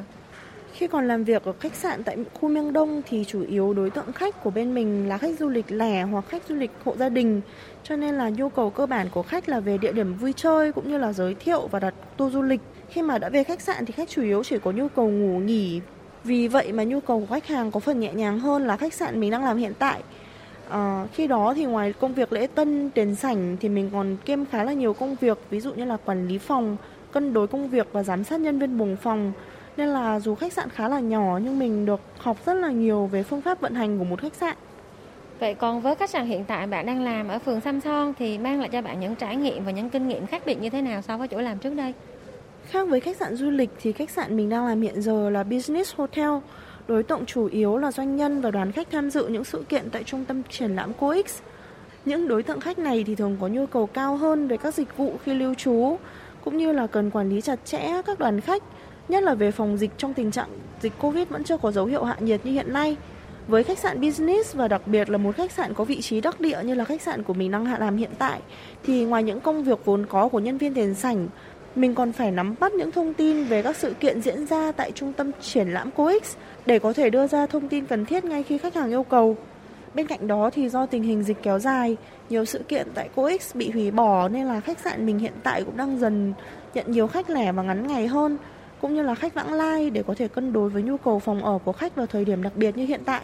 Khi 0.74 0.88
còn 0.88 1.08
làm 1.08 1.24
việc 1.24 1.44
ở 1.44 1.54
khách 1.60 1.76
sạn 1.76 2.04
tại 2.04 2.18
khu 2.34 2.50
miang 2.50 2.74
Đông 2.74 3.02
thì 3.10 3.26
chủ 3.28 3.44
yếu 3.50 3.74
đối 3.74 3.90
tượng 3.90 4.12
khách 4.14 4.44
của 4.44 4.50
bên 4.50 4.74
mình 4.74 5.10
là 5.10 5.18
khách 5.18 5.40
du 5.40 5.50
lịch 5.50 5.66
lẻ 5.72 6.04
hoặc 6.04 6.26
khách 6.30 6.44
du 6.50 6.56
lịch 6.56 6.72
hộ 6.84 6.96
gia 6.98 7.10
đình. 7.10 7.42
Cho 7.84 7.96
nên 7.96 8.16
là 8.16 8.30
nhu 8.30 8.50
cầu 8.50 8.70
cơ 8.70 8.86
bản 8.86 9.08
của 9.12 9.24
khách 9.24 9.50
là 9.50 9.60
về 9.60 9.78
địa 9.78 9.92
điểm 9.92 10.14
vui 10.14 10.34
chơi 10.34 10.72
cũng 10.72 10.90
như 10.90 10.98
là 10.98 11.14
giới 11.14 11.34
thiệu 11.34 11.68
và 11.68 11.80
đặt 11.80 11.94
tour 12.18 12.34
du 12.34 12.42
lịch. 12.42 12.62
Khi 12.90 13.02
mà 13.02 13.18
đã 13.18 13.30
về 13.30 13.44
khách 13.44 13.62
sạn 13.62 13.86
thì 13.86 13.92
khách 13.92 14.10
chủ 14.10 14.22
yếu 14.22 14.44
chỉ 14.44 14.58
có 14.64 14.72
nhu 14.72 14.88
cầu 14.88 15.10
ngủ 15.10 15.40
nghỉ. 15.40 15.82
Vì 16.24 16.48
vậy 16.48 16.72
mà 16.72 16.84
nhu 16.84 17.00
cầu 17.00 17.20
của 17.20 17.34
khách 17.36 17.48
hàng 17.48 17.72
có 17.72 17.80
phần 17.80 18.00
nhẹ 18.00 18.14
nhàng 18.14 18.40
hơn 18.40 18.68
là 18.68 18.78
khách 18.78 18.94
sạn 18.94 19.20
mình 19.20 19.32
đang 19.32 19.46
làm 19.46 19.58
hiện 19.58 19.74
tại. 19.80 20.02
À, 20.70 21.08
khi 21.14 21.28
đó 21.28 21.54
thì 21.56 21.66
ngoài 21.66 21.94
công 21.94 22.14
việc 22.14 22.34
lễ 22.34 22.48
tân, 22.48 22.90
tiền 22.90 23.16
sảnh 23.16 23.58
thì 23.60 23.70
mình 23.70 23.90
còn 23.94 24.18
kiêm 24.26 24.46
khá 24.46 24.64
là 24.64 24.74
nhiều 24.74 24.94
công 24.94 25.16
việc, 25.16 25.38
ví 25.50 25.60
dụ 25.60 25.74
như 25.74 25.86
là 25.86 25.98
quản 26.06 26.28
lý 26.28 26.38
phòng, 26.38 26.78
cân 27.12 27.34
đối 27.34 27.48
công 27.48 27.70
việc 27.70 27.88
và 27.92 28.04
giám 28.04 28.24
sát 28.24 28.40
nhân 28.40 28.60
viên 28.60 28.78
buồng 28.78 28.96
phòng. 28.96 29.32
Nên 29.78 29.88
là 29.88 30.20
dù 30.20 30.36
khách 30.36 30.54
sạn 30.54 30.70
khá 30.70 30.88
là 30.88 31.00
nhỏ 31.00 31.40
nhưng 31.44 31.60
mình 31.60 31.86
được 31.86 32.00
học 32.18 32.38
rất 32.46 32.54
là 32.54 32.72
nhiều 32.72 33.06
về 33.06 33.24
phương 33.24 33.42
pháp 33.42 33.62
vận 33.62 33.76
hành 33.76 34.00
của 34.00 34.04
một 34.04 34.22
khách 34.22 34.36
sạn. 34.36 34.56
Vậy 35.40 35.54
còn 35.54 35.82
với 35.82 35.96
khách 35.96 36.10
sạn 36.10 36.26
hiện 36.26 36.46
tại 36.48 36.68
bạn 36.68 36.86
đang 36.86 37.04
làm 37.04 37.28
ở 37.28 37.40
phường 37.40 37.62
Samson 37.62 38.14
thì 38.20 38.38
mang 38.38 38.60
lại 38.60 38.70
cho 38.72 38.82
bạn 38.82 39.00
những 39.00 39.16
trải 39.16 39.36
nghiệm 39.36 39.66
và 39.66 39.72
những 39.72 39.90
kinh 39.90 40.08
nghiệm 40.08 40.28
khác 40.28 40.44
biệt 40.46 40.62
như 40.62 40.70
thế 40.70 40.82
nào 40.82 41.02
so 41.02 41.18
với 41.18 41.28
chỗ 41.28 41.38
làm 41.38 41.58
trước 41.58 41.74
đây? 41.74 41.94
Khác 42.66 42.88
với 42.88 43.00
khách 43.00 43.18
sạn 43.18 43.36
du 43.36 43.50
lịch 43.50 43.70
thì 43.82 43.92
khách 43.92 44.10
sạn 44.10 44.38
mình 44.38 44.50
đang 44.50 44.66
làm 44.66 44.82
hiện 44.82 45.02
giờ 45.02 45.30
là 45.30 45.44
business 45.44 45.96
hotel 45.96 46.30
Đối 46.90 47.04
tượng 47.04 47.26
chủ 47.26 47.46
yếu 47.46 47.78
là 47.78 47.92
doanh 47.92 48.16
nhân 48.16 48.42
và 48.42 48.52
đoàn 48.52 48.72
khách 48.72 48.92
tham 48.92 49.10
dự 49.10 49.28
những 49.28 49.44
sự 49.44 49.64
kiện 49.70 49.90
tại 49.90 50.04
trung 50.04 50.26
tâm 50.26 50.42
triển 50.50 50.76
lãm 50.76 50.94
COEX. 50.94 51.40
Những 52.06 52.28
đối 52.28 52.44
tượng 52.44 52.60
khách 52.60 52.80
này 52.80 53.04
thì 53.08 53.16
thường 53.16 53.38
có 53.42 53.48
nhu 53.48 53.66
cầu 53.66 53.86
cao 53.86 54.18
hơn 54.18 54.48
về 54.48 54.58
các 54.58 54.74
dịch 54.74 54.98
vụ 54.98 55.14
khi 55.24 55.34
lưu 55.34 55.54
trú, 55.54 55.98
cũng 56.44 56.58
như 56.58 56.72
là 56.72 56.88
cần 56.88 57.12
quản 57.12 57.30
lý 57.30 57.42
chặt 57.42 57.60
chẽ 57.66 58.02
các 58.06 58.20
đoàn 58.20 58.42
khách, 58.42 58.64
nhất 59.10 59.24
là 59.24 59.34
về 59.34 59.52
phòng 59.52 59.78
dịch 59.78 59.92
trong 59.98 60.14
tình 60.14 60.32
trạng 60.32 60.50
dịch 60.82 60.94
Covid 61.00 61.28
vẫn 61.30 61.44
chưa 61.44 61.58
có 61.58 61.72
dấu 61.72 61.86
hiệu 61.86 62.04
hạ 62.04 62.16
nhiệt 62.20 62.46
như 62.46 62.52
hiện 62.52 62.74
nay. 62.74 62.98
Với 63.48 63.64
khách 63.64 63.80
sạn 63.80 64.02
business 64.02 64.56
và 64.56 64.68
đặc 64.68 64.82
biệt 64.86 65.10
là 65.10 65.18
một 65.18 65.36
khách 65.36 65.52
sạn 65.52 65.74
có 65.74 65.84
vị 65.84 66.02
trí 66.02 66.22
đắc 66.22 66.40
địa 66.40 66.60
như 66.64 66.74
là 66.74 66.86
khách 66.86 67.02
sạn 67.02 67.24
của 67.24 67.34
mình 67.34 67.52
đang 67.52 67.66
hạ 67.66 67.78
làm 67.80 67.98
hiện 67.98 68.12
tại, 68.20 68.42
thì 68.84 69.06
ngoài 69.06 69.24
những 69.24 69.40
công 69.40 69.64
việc 69.64 69.86
vốn 69.86 70.06
có 70.06 70.28
của 70.28 70.40
nhân 70.40 70.58
viên 70.58 70.74
tiền 70.74 70.94
sảnh, 70.96 71.28
mình 71.76 71.96
còn 71.96 72.12
phải 72.12 72.32
nắm 72.32 72.56
bắt 72.60 72.74
những 72.74 72.92
thông 72.92 73.14
tin 73.14 73.46
về 73.46 73.62
các 73.62 73.76
sự 73.76 73.94
kiện 74.00 74.22
diễn 74.22 74.46
ra 74.46 74.72
tại 74.72 74.92
trung 74.92 75.14
tâm 75.14 75.32
triển 75.42 75.68
lãm 75.68 75.92
COEX 75.92 76.36
để 76.66 76.80
có 76.80 76.94
thể 76.94 77.10
đưa 77.10 77.28
ra 77.28 77.46
thông 77.46 77.70
tin 77.70 77.86
cần 77.86 78.06
thiết 78.06 78.26
ngay 78.26 78.44
khi 78.44 78.58
khách 78.58 78.76
hàng 78.76 78.90
yêu 78.90 79.04
cầu. 79.04 79.38
Bên 79.94 80.08
cạnh 80.08 80.28
đó 80.28 80.50
thì 80.50 80.70
do 80.70 80.86
tình 80.86 81.04
hình 81.04 81.24
dịch 81.24 81.38
kéo 81.44 81.60
dài, 81.60 81.98
nhiều 82.30 82.46
sự 82.46 82.60
kiện 82.60 82.88
tại 82.94 83.10
COEX 83.16 83.56
bị 83.56 83.72
hủy 83.72 83.92
bỏ 83.92 84.28
nên 84.28 84.46
là 84.46 84.60
khách 84.60 84.80
sạn 84.80 85.06
mình 85.06 85.20
hiện 85.20 85.34
tại 85.44 85.64
cũng 85.64 85.78
đang 85.78 86.00
dần 86.00 86.34
nhận 86.74 86.92
nhiều 86.92 87.08
khách 87.08 87.30
lẻ 87.30 87.52
và 87.52 87.64
ngắn 87.64 87.88
ngày 87.88 88.08
hơn, 88.08 88.38
cũng 88.82 88.96
như 88.96 89.02
là 89.02 89.16
khách 89.16 89.34
vãng 89.34 89.54
lai 89.54 89.90
để 89.90 90.04
có 90.08 90.14
thể 90.18 90.28
cân 90.28 90.54
đối 90.54 90.70
với 90.70 90.84
nhu 90.84 90.98
cầu 90.98 91.20
phòng 91.20 91.44
ở 91.44 91.60
của 91.66 91.72
khách 91.72 91.96
vào 91.96 92.06
thời 92.06 92.26
điểm 92.26 92.44
đặc 92.44 92.54
biệt 92.56 92.78
như 92.78 92.86
hiện 92.86 93.02
tại. 93.06 93.22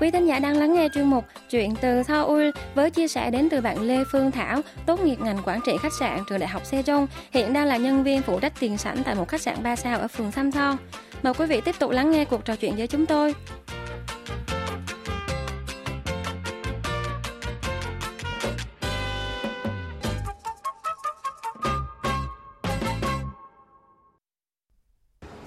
Quý 0.00 0.10
thính 0.10 0.26
giả 0.26 0.38
đang 0.38 0.56
lắng 0.56 0.74
nghe 0.74 0.88
chuyên 0.94 1.04
mục 1.04 1.24
Chuyện 1.50 1.74
từ 1.80 2.02
Seoul 2.02 2.50
với 2.74 2.90
chia 2.90 3.08
sẻ 3.08 3.30
đến 3.30 3.48
từ 3.50 3.60
bạn 3.60 3.80
Lê 3.80 4.04
Phương 4.12 4.30
Thảo, 4.30 4.60
tốt 4.86 5.00
nghiệp 5.00 5.16
ngành 5.20 5.38
quản 5.44 5.60
trị 5.66 5.72
khách 5.82 5.92
sạn 5.92 6.18
trường 6.28 6.38
Đại 6.38 6.48
học 6.48 6.62
Sejong, 6.70 7.06
hiện 7.32 7.52
đang 7.52 7.66
là 7.66 7.76
nhân 7.76 8.04
viên 8.04 8.22
phụ 8.22 8.40
trách 8.40 8.52
tiền 8.60 8.78
sảnh 8.78 9.02
tại 9.04 9.14
một 9.14 9.28
khách 9.28 9.40
sạn 9.40 9.62
3 9.62 9.76
sao 9.76 9.98
ở 9.98 10.08
phường 10.08 10.32
Samthon. 10.32 10.76
Mời 11.22 11.34
quý 11.34 11.46
vị 11.46 11.60
tiếp 11.64 11.74
tục 11.78 11.90
lắng 11.90 12.10
nghe 12.10 12.24
cuộc 12.24 12.44
trò 12.44 12.56
chuyện 12.56 12.76
với 12.76 12.86
chúng 12.86 13.06
tôi. 13.06 13.34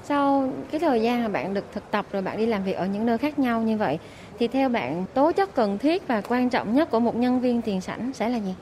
Sau 0.05 0.49
cái 0.71 0.79
thời 0.79 1.01
gian 1.01 1.23
mà 1.23 1.27
bạn 1.27 1.53
được 1.53 1.65
thực 1.73 1.91
tập 1.91 2.05
rồi 2.11 2.21
bạn 2.21 2.37
đi 2.37 2.45
làm 2.45 2.63
việc 2.63 2.73
ở 2.73 2.85
những 2.85 3.05
nơi 3.05 3.17
khác 3.17 3.39
nhau 3.39 3.61
như 3.61 3.77
vậy, 3.77 3.99
thì 4.39 4.47
theo 4.47 4.69
bạn 4.69 5.05
tố 5.13 5.31
chất 5.31 5.55
cần 5.55 5.77
thiết 5.77 6.07
và 6.07 6.21
quan 6.21 6.49
trọng 6.49 6.73
nhất 6.75 6.91
của 6.91 6.99
một 6.99 7.15
nhân 7.15 7.39
viên 7.39 7.61
tiền 7.61 7.81
sảnh 7.81 8.13
sẽ 8.13 8.29
là 8.29 8.37
gì? 8.37 8.55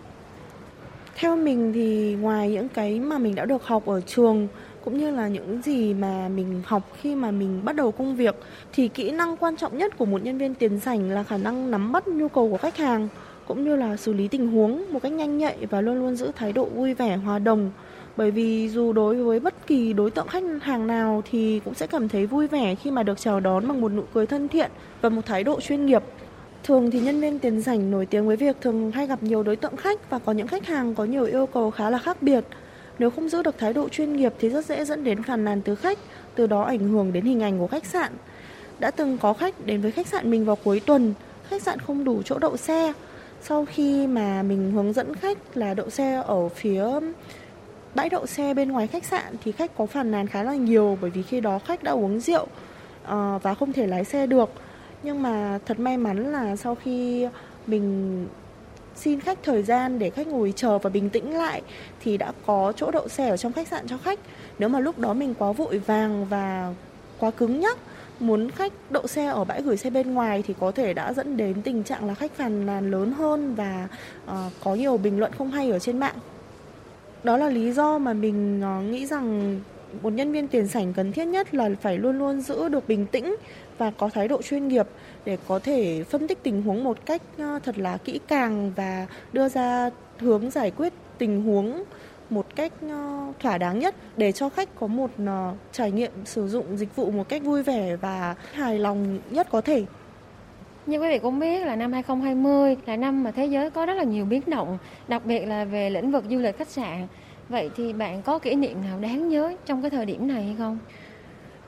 Theo 1.15 1.35
mình 1.35 1.73
thì 1.73 2.17
ngoài 2.21 2.49
những 2.51 2.69
cái 2.69 2.99
mà 2.99 3.17
mình 3.17 3.35
đã 3.35 3.45
được 3.45 3.63
học 3.63 3.85
ở 3.85 4.01
trường, 4.01 4.47
cũng 4.85 4.97
như 4.97 5.11
là 5.11 5.27
những 5.27 5.61
gì 5.61 5.93
mà 5.93 6.29
mình 6.35 6.61
học 6.65 6.83
khi 7.01 7.15
mà 7.15 7.31
mình 7.31 7.61
bắt 7.65 7.75
đầu 7.75 7.91
công 7.91 8.15
việc, 8.15 8.35
thì 8.73 8.88
kỹ 8.88 9.11
năng 9.11 9.38
quan 9.38 9.55
trọng 9.55 9.77
nhất 9.77 9.97
của 9.97 10.05
một 10.05 10.23
nhân 10.23 10.38
viên 10.38 10.53
tiền 10.53 10.79
sảnh 10.79 11.09
là 11.09 11.23
khả 11.23 11.38
năng 11.38 11.71
nắm 11.71 11.91
bắt 11.91 12.07
nhu 12.07 12.27
cầu 12.27 12.49
của 12.51 12.57
khách 12.57 12.77
hàng, 12.77 13.07
cũng 13.47 13.63
như 13.63 13.75
là 13.75 13.97
xử 13.97 14.13
lý 14.13 14.27
tình 14.27 14.47
huống 14.47 14.93
một 14.93 14.99
cách 15.03 15.11
nhanh 15.11 15.38
nhạy 15.38 15.57
và 15.69 15.81
luôn 15.81 15.95
luôn 15.99 16.15
giữ 16.15 16.31
thái 16.35 16.53
độ 16.53 16.65
vui 16.65 16.93
vẻ, 16.93 17.17
hòa 17.17 17.39
đồng 17.39 17.71
bởi 18.17 18.31
vì 18.31 18.69
dù 18.69 18.93
đối 18.93 19.15
với 19.23 19.39
bất 19.39 19.67
kỳ 19.67 19.93
đối 19.93 20.11
tượng 20.11 20.27
khách 20.27 20.43
hàng 20.61 20.87
nào 20.87 21.23
thì 21.31 21.61
cũng 21.65 21.73
sẽ 21.73 21.87
cảm 21.87 22.09
thấy 22.09 22.25
vui 22.25 22.47
vẻ 22.47 22.75
khi 22.75 22.91
mà 22.91 23.03
được 23.03 23.19
chào 23.19 23.39
đón 23.39 23.67
bằng 23.67 23.81
một 23.81 23.91
nụ 23.91 24.03
cười 24.13 24.25
thân 24.25 24.47
thiện 24.47 24.71
và 25.01 25.09
một 25.09 25.25
thái 25.25 25.43
độ 25.43 25.62
chuyên 25.62 25.86
nghiệp. 25.86 26.03
Thường 26.63 26.91
thì 26.91 27.00
nhân 27.00 27.21
viên 27.21 27.39
tiền 27.39 27.62
sảnh 27.62 27.91
nổi 27.91 28.05
tiếng 28.05 28.27
với 28.27 28.36
việc 28.36 28.62
thường 28.62 28.91
hay 28.91 29.07
gặp 29.07 29.24
nhiều 29.24 29.43
đối 29.43 29.55
tượng 29.55 29.77
khách 29.77 30.09
và 30.09 30.19
có 30.19 30.31
những 30.31 30.47
khách 30.47 30.65
hàng 30.65 30.95
có 30.95 31.05
nhiều 31.05 31.25
yêu 31.25 31.45
cầu 31.45 31.71
khá 31.71 31.89
là 31.89 31.97
khác 31.97 32.21
biệt. 32.21 32.43
Nếu 33.00 33.09
không 33.09 33.29
giữ 33.29 33.43
được 33.43 33.57
thái 33.57 33.74
độ 33.74 33.89
chuyên 33.89 34.15
nghiệp 34.15 34.33
thì 34.39 34.50
rất 34.50 34.65
dễ 34.65 34.86
dẫn 34.86 35.03
đến 35.03 35.24
phàn 35.24 35.45
nàn 35.45 35.62
từ 35.62 35.75
khách, 35.75 36.00
từ 36.36 36.47
đó 36.47 36.63
ảnh 36.63 36.79
hưởng 36.79 37.13
đến 37.13 37.25
hình 37.25 37.43
ảnh 37.43 37.59
của 37.59 37.67
khách 37.67 37.86
sạn. 37.86 38.12
Đã 38.79 38.91
từng 38.91 39.17
có 39.17 39.33
khách 39.33 39.65
đến 39.65 39.81
với 39.81 39.91
khách 39.91 40.07
sạn 40.07 40.31
mình 40.31 40.45
vào 40.45 40.55
cuối 40.55 40.79
tuần, 40.79 41.13
khách 41.50 41.62
sạn 41.62 41.79
không 41.79 42.03
đủ 42.03 42.21
chỗ 42.25 42.39
đậu 42.39 42.57
xe. 42.57 42.93
Sau 43.41 43.65
khi 43.65 44.07
mà 44.07 44.43
mình 44.43 44.71
hướng 44.71 44.93
dẫn 44.93 45.15
khách 45.15 45.57
là 45.57 45.74
đậu 45.74 45.89
xe 45.89 46.24
ở 46.25 46.50
phía 46.50 46.86
bãi 47.95 48.10
đậu 48.10 48.25
xe 48.25 48.53
bên 48.53 48.71
ngoài 48.71 48.88
khách 48.88 49.05
sạn 49.05 49.36
thì 49.43 49.51
khách 49.51 49.77
có 49.77 49.86
phàn 49.86 50.12
nàn 50.12 50.27
khá 50.27 50.43
là 50.43 50.55
nhiều 50.55 50.98
bởi 51.01 51.10
vì 51.10 51.24
khi 51.24 51.41
đó 51.41 51.60
khách 51.60 51.83
đã 51.83 51.91
uống 51.91 52.19
rượu 52.19 52.43
uh, 52.43 53.43
và 53.43 53.55
không 53.60 53.74
thể 53.74 53.88
lái 53.88 54.03
xe 54.03 54.27
được. 54.27 54.50
Nhưng 55.03 55.21
mà 55.21 55.60
thật 55.65 55.79
may 55.79 55.98
mắn 55.98 56.31
là 56.31 56.55
sau 56.55 56.75
khi 56.75 57.27
mình 57.67 58.27
xin 58.95 59.19
khách 59.19 59.39
thời 59.43 59.63
gian 59.63 60.00
để 60.00 60.10
khách 60.10 60.27
ngồi 60.27 60.53
chờ 60.55 60.77
và 60.77 60.89
bình 60.89 61.10
tĩnh 61.10 61.38
lại 61.38 61.62
thì 62.00 62.17
đã 62.17 62.31
có 62.45 62.74
chỗ 62.75 62.91
đậu 62.91 63.07
xe 63.07 63.29
ở 63.29 63.38
trong 63.38 63.53
khách 63.53 63.67
sạn 63.67 63.88
cho 63.88 63.98
khách. 63.98 64.19
Nếu 64.60 64.69
mà 64.69 64.79
lúc 64.79 65.00
đó 65.00 65.13
mình 65.13 65.33
quá 65.33 65.51
vội 65.51 65.79
vàng 65.79 66.25
và 66.25 66.74
quá 67.19 67.31
cứng 67.31 67.60
nhắc 67.60 67.77
muốn 68.19 68.51
khách 68.51 68.74
đậu 68.89 69.07
xe 69.07 69.25
ở 69.25 69.43
bãi 69.43 69.62
gửi 69.62 69.77
xe 69.77 69.89
bên 69.89 70.13
ngoài 70.13 70.43
thì 70.48 70.53
có 70.60 70.71
thể 70.71 70.93
đã 70.93 71.13
dẫn 71.13 71.38
đến 71.38 71.62
tình 71.62 71.83
trạng 71.83 72.07
là 72.07 72.13
khách 72.13 72.31
phàn 72.31 72.65
nàn 72.65 72.91
lớn 72.91 73.12
hơn 73.12 73.55
và 73.55 73.88
uh, 74.25 74.33
có 74.63 74.75
nhiều 74.75 74.98
bình 74.98 75.19
luận 75.19 75.31
không 75.38 75.51
hay 75.51 75.71
ở 75.71 75.79
trên 75.79 76.00
mạng 76.00 76.15
đó 77.23 77.37
là 77.37 77.49
lý 77.49 77.71
do 77.71 77.97
mà 77.97 78.13
mình 78.13 78.61
ờ, 78.61 78.81
nghĩ 78.81 79.05
rằng 79.05 79.59
một 80.01 80.13
nhân 80.13 80.31
viên 80.31 80.47
tiền 80.47 80.67
sảnh 80.67 80.93
cần 80.93 81.11
thiết 81.11 81.25
nhất 81.25 81.53
là 81.53 81.69
phải 81.81 81.97
luôn 81.97 82.19
luôn 82.19 82.41
giữ 82.41 82.69
được 82.69 82.87
bình 82.87 83.05
tĩnh 83.05 83.35
và 83.77 83.91
có 83.91 84.09
thái 84.09 84.27
độ 84.27 84.41
chuyên 84.41 84.67
nghiệp 84.67 84.87
để 85.25 85.37
có 85.47 85.59
thể 85.59 86.03
phân 86.03 86.27
tích 86.27 86.43
tình 86.43 86.61
huống 86.61 86.83
một 86.83 87.05
cách 87.05 87.21
ờ, 87.37 87.59
thật 87.63 87.77
là 87.77 87.97
kỹ 87.97 88.19
càng 88.27 88.71
và 88.75 89.07
đưa 89.33 89.49
ra 89.49 89.89
hướng 90.19 90.49
giải 90.49 90.71
quyết 90.71 90.93
tình 91.17 91.43
huống 91.43 91.83
một 92.29 92.45
cách 92.55 92.71
ờ, 92.81 93.33
thỏa 93.39 93.57
đáng 93.57 93.79
nhất 93.79 93.95
để 94.17 94.31
cho 94.31 94.49
khách 94.49 94.75
có 94.75 94.87
một 94.87 95.11
trải 95.71 95.91
nghiệm 95.91 96.11
sử 96.25 96.47
dụng 96.47 96.77
dịch 96.77 96.95
vụ 96.95 97.11
một 97.11 97.29
cách 97.29 97.43
vui 97.43 97.63
vẻ 97.63 97.95
và 97.95 98.35
hài 98.53 98.79
lòng 98.79 99.19
nhất 99.29 99.47
có 99.51 99.61
thể. 99.61 99.85
Như 100.85 101.00
quý 101.00 101.09
vị 101.09 101.19
cũng 101.19 101.39
biết 101.39 101.65
là 101.65 101.75
năm 101.75 101.93
2020 101.93 102.77
là 102.85 102.95
năm 102.95 103.23
mà 103.23 103.31
thế 103.31 103.45
giới 103.45 103.69
có 103.69 103.85
rất 103.85 103.93
là 103.93 104.03
nhiều 104.03 104.25
biến 104.25 104.41
động, 104.47 104.77
đặc 105.07 105.25
biệt 105.25 105.45
là 105.45 105.65
về 105.65 105.89
lĩnh 105.89 106.11
vực 106.11 106.23
du 106.29 106.38
lịch 106.38 106.57
khách 106.57 106.67
sạn. 106.67 107.07
Vậy 107.50 107.69
thì 107.75 107.93
bạn 107.93 108.21
có 108.21 108.39
kỷ 108.39 108.55
niệm 108.55 108.81
nào 108.81 109.00
đáng 109.00 109.29
nhớ 109.29 109.55
trong 109.65 109.81
cái 109.81 109.89
thời 109.89 110.05
điểm 110.05 110.27
này 110.27 110.43
hay 110.43 110.55
không? 110.57 110.77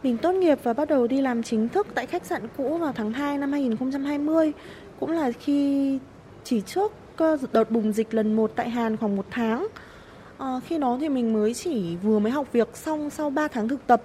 Mình 0.04 0.18
tốt 0.18 0.32
nghiệp 0.32 0.60
và 0.64 0.74
bắt 0.74 0.88
đầu 0.88 1.08
đi 1.08 1.22
làm 1.22 1.44
chính 1.44 1.70
thức 1.70 1.88
tại 1.96 2.06
khách 2.06 2.26
sạn 2.26 2.42
cũ 2.58 2.78
vào 2.78 2.94
tháng 2.94 3.14
2 3.14 3.38
năm 3.38 3.52
2020. 3.52 4.52
Cũng 5.00 5.12
là 5.12 5.32
khi 5.32 6.00
chỉ 6.44 6.62
trước 6.62 6.94
đợt 7.52 7.72
bùng 7.72 7.92
dịch 7.94 8.14
lần 8.14 8.34
1 8.34 8.52
tại 8.56 8.70
Hàn 8.70 8.98
khoảng 8.98 9.16
một 9.16 9.26
tháng. 9.32 9.68
À, 10.38 10.60
khi 10.68 10.78
đó 10.78 10.98
thì 11.02 11.10
mình 11.10 11.34
mới 11.34 11.54
chỉ 11.54 11.96
vừa 11.96 12.20
mới 12.20 12.32
học 12.32 12.48
việc 12.54 12.78
xong 12.78 13.10
sau 13.10 13.30
3 13.30 13.48
tháng 13.48 13.68
thực 13.68 13.88
tập 13.88 14.02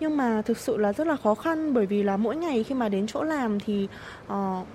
nhưng 0.00 0.16
mà 0.16 0.42
thực 0.42 0.58
sự 0.58 0.76
là 0.76 0.92
rất 0.92 1.06
là 1.06 1.16
khó 1.16 1.34
khăn 1.34 1.74
bởi 1.74 1.86
vì 1.86 2.02
là 2.02 2.16
mỗi 2.16 2.36
ngày 2.36 2.64
khi 2.64 2.74
mà 2.74 2.88
đến 2.88 3.06
chỗ 3.06 3.22
làm 3.22 3.60
thì 3.60 3.88
uh, 4.32 4.66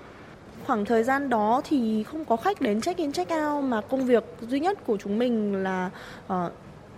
khoảng 0.65 0.85
thời 0.85 1.03
gian 1.03 1.29
đó 1.29 1.61
thì 1.69 2.03
không 2.03 2.25
có 2.25 2.35
khách 2.35 2.61
đến 2.61 2.81
check 2.81 2.97
in 2.97 3.11
check 3.11 3.31
out 3.31 3.63
mà 3.63 3.81
công 3.81 4.05
việc 4.05 4.23
duy 4.41 4.59
nhất 4.59 4.77
của 4.85 4.97
chúng 4.97 5.19
mình 5.19 5.63
là 5.63 5.89
uh, 6.33 6.51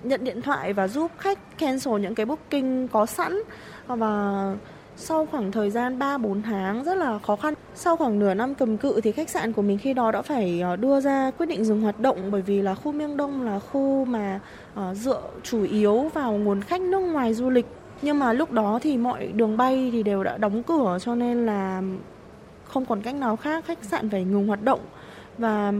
nhận 0.03 0.23
điện 0.23 0.41
thoại 0.41 0.73
và 0.73 0.87
giúp 0.87 1.11
khách 1.17 1.57
cancel 1.57 1.99
những 1.99 2.15
cái 2.15 2.25
booking 2.25 2.87
có 2.87 3.05
sẵn 3.05 3.39
và 3.87 4.53
sau 4.97 5.25
khoảng 5.25 5.51
thời 5.51 5.69
gian 5.69 5.99
3-4 5.99 6.41
tháng 6.41 6.83
rất 6.83 6.97
là 6.97 7.19
khó 7.19 7.35
khăn. 7.35 7.53
Sau 7.75 7.97
khoảng 7.97 8.19
nửa 8.19 8.33
năm 8.33 8.55
cầm 8.55 8.77
cự 8.77 9.01
thì 9.01 9.11
khách 9.11 9.29
sạn 9.29 9.53
của 9.53 9.61
mình 9.61 9.77
khi 9.77 9.93
đó 9.93 10.11
đã 10.11 10.21
phải 10.21 10.61
ờ, 10.61 10.75
đưa 10.75 10.99
ra 10.99 11.31
quyết 11.37 11.45
định 11.45 11.65
dừng 11.65 11.81
hoạt 11.81 11.99
động 11.99 12.31
bởi 12.31 12.41
vì 12.41 12.61
là 12.61 12.75
khu 12.75 12.91
Miêng 12.91 13.17
Đông 13.17 13.45
là 13.45 13.59
khu 13.59 14.05
mà 14.05 14.39
dựa 14.93 15.21
chủ 15.43 15.63
yếu 15.63 16.11
vào 16.13 16.33
nguồn 16.33 16.61
khách 16.61 16.81
nước 16.81 16.99
ngoài 16.99 17.33
du 17.33 17.49
lịch. 17.49 17.65
Nhưng 18.01 18.19
mà 18.19 18.33
lúc 18.33 18.51
đó 18.51 18.79
thì 18.81 18.97
mọi 18.97 19.27
đường 19.27 19.57
bay 19.57 19.89
thì 19.91 20.03
đều 20.03 20.23
đã 20.23 20.37
đóng 20.37 20.63
cửa 20.63 20.97
cho 21.01 21.15
nên 21.15 21.45
là 21.45 21.81
không 22.63 22.85
còn 22.85 23.01
cách 23.01 23.15
nào 23.15 23.35
khác, 23.35 23.65
khách 23.65 23.83
sạn 23.83 24.09
phải 24.09 24.23
ngừng 24.23 24.47
hoạt 24.47 24.63
động. 24.63 24.79
Và 25.37 25.73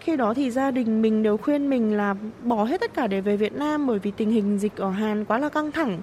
khi 0.00 0.16
đó 0.16 0.34
thì 0.34 0.50
gia 0.50 0.70
đình 0.70 1.02
mình 1.02 1.22
đều 1.22 1.36
khuyên 1.36 1.70
mình 1.70 1.96
là 1.96 2.14
bỏ 2.42 2.64
hết 2.64 2.80
tất 2.80 2.94
cả 2.94 3.06
để 3.06 3.20
về 3.20 3.36
Việt 3.36 3.52
Nam 3.52 3.86
bởi 3.86 3.98
vì 3.98 4.10
tình 4.10 4.30
hình 4.30 4.58
dịch 4.58 4.76
ở 4.76 4.90
Hàn 4.90 5.24
quá 5.24 5.38
là 5.38 5.48
căng 5.48 5.72
thẳng. 5.72 5.98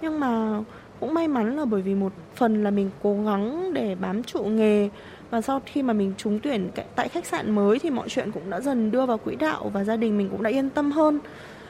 Nhưng 0.00 0.20
mà 0.20 0.60
cũng 1.00 1.14
may 1.14 1.28
mắn 1.28 1.56
là 1.56 1.64
bởi 1.64 1.82
vì 1.82 1.94
một 1.94 2.12
phần 2.34 2.64
là 2.64 2.70
mình 2.70 2.90
cố 3.02 3.22
gắng 3.24 3.74
để 3.74 3.94
bám 3.94 4.22
trụ 4.22 4.40
nghề 4.40 4.88
và 5.30 5.40
sau 5.40 5.60
khi 5.66 5.82
mà 5.82 5.92
mình 5.92 6.12
trúng 6.16 6.40
tuyển 6.40 6.68
tại 6.94 7.08
khách 7.08 7.26
sạn 7.26 7.54
mới 7.54 7.78
thì 7.78 7.90
mọi 7.90 8.08
chuyện 8.08 8.30
cũng 8.30 8.50
đã 8.50 8.60
dần 8.60 8.90
đưa 8.90 9.06
vào 9.06 9.18
quỹ 9.18 9.36
đạo 9.36 9.70
và 9.72 9.84
gia 9.84 9.96
đình 9.96 10.18
mình 10.18 10.28
cũng 10.30 10.42
đã 10.42 10.50
yên 10.50 10.70
tâm 10.70 10.90
hơn. 10.92 11.18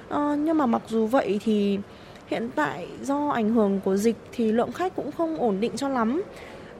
À, 0.08 0.34
nhưng 0.38 0.58
mà 0.58 0.66
mặc 0.66 0.82
dù 0.88 1.06
vậy 1.06 1.40
thì 1.44 1.78
hiện 2.26 2.50
tại 2.54 2.88
do 3.02 3.28
ảnh 3.28 3.50
hưởng 3.50 3.80
của 3.84 3.96
dịch 3.96 4.16
thì 4.32 4.52
lượng 4.52 4.72
khách 4.72 4.96
cũng 4.96 5.12
không 5.12 5.36
ổn 5.38 5.60
định 5.60 5.72
cho 5.76 5.88
lắm 5.88 6.22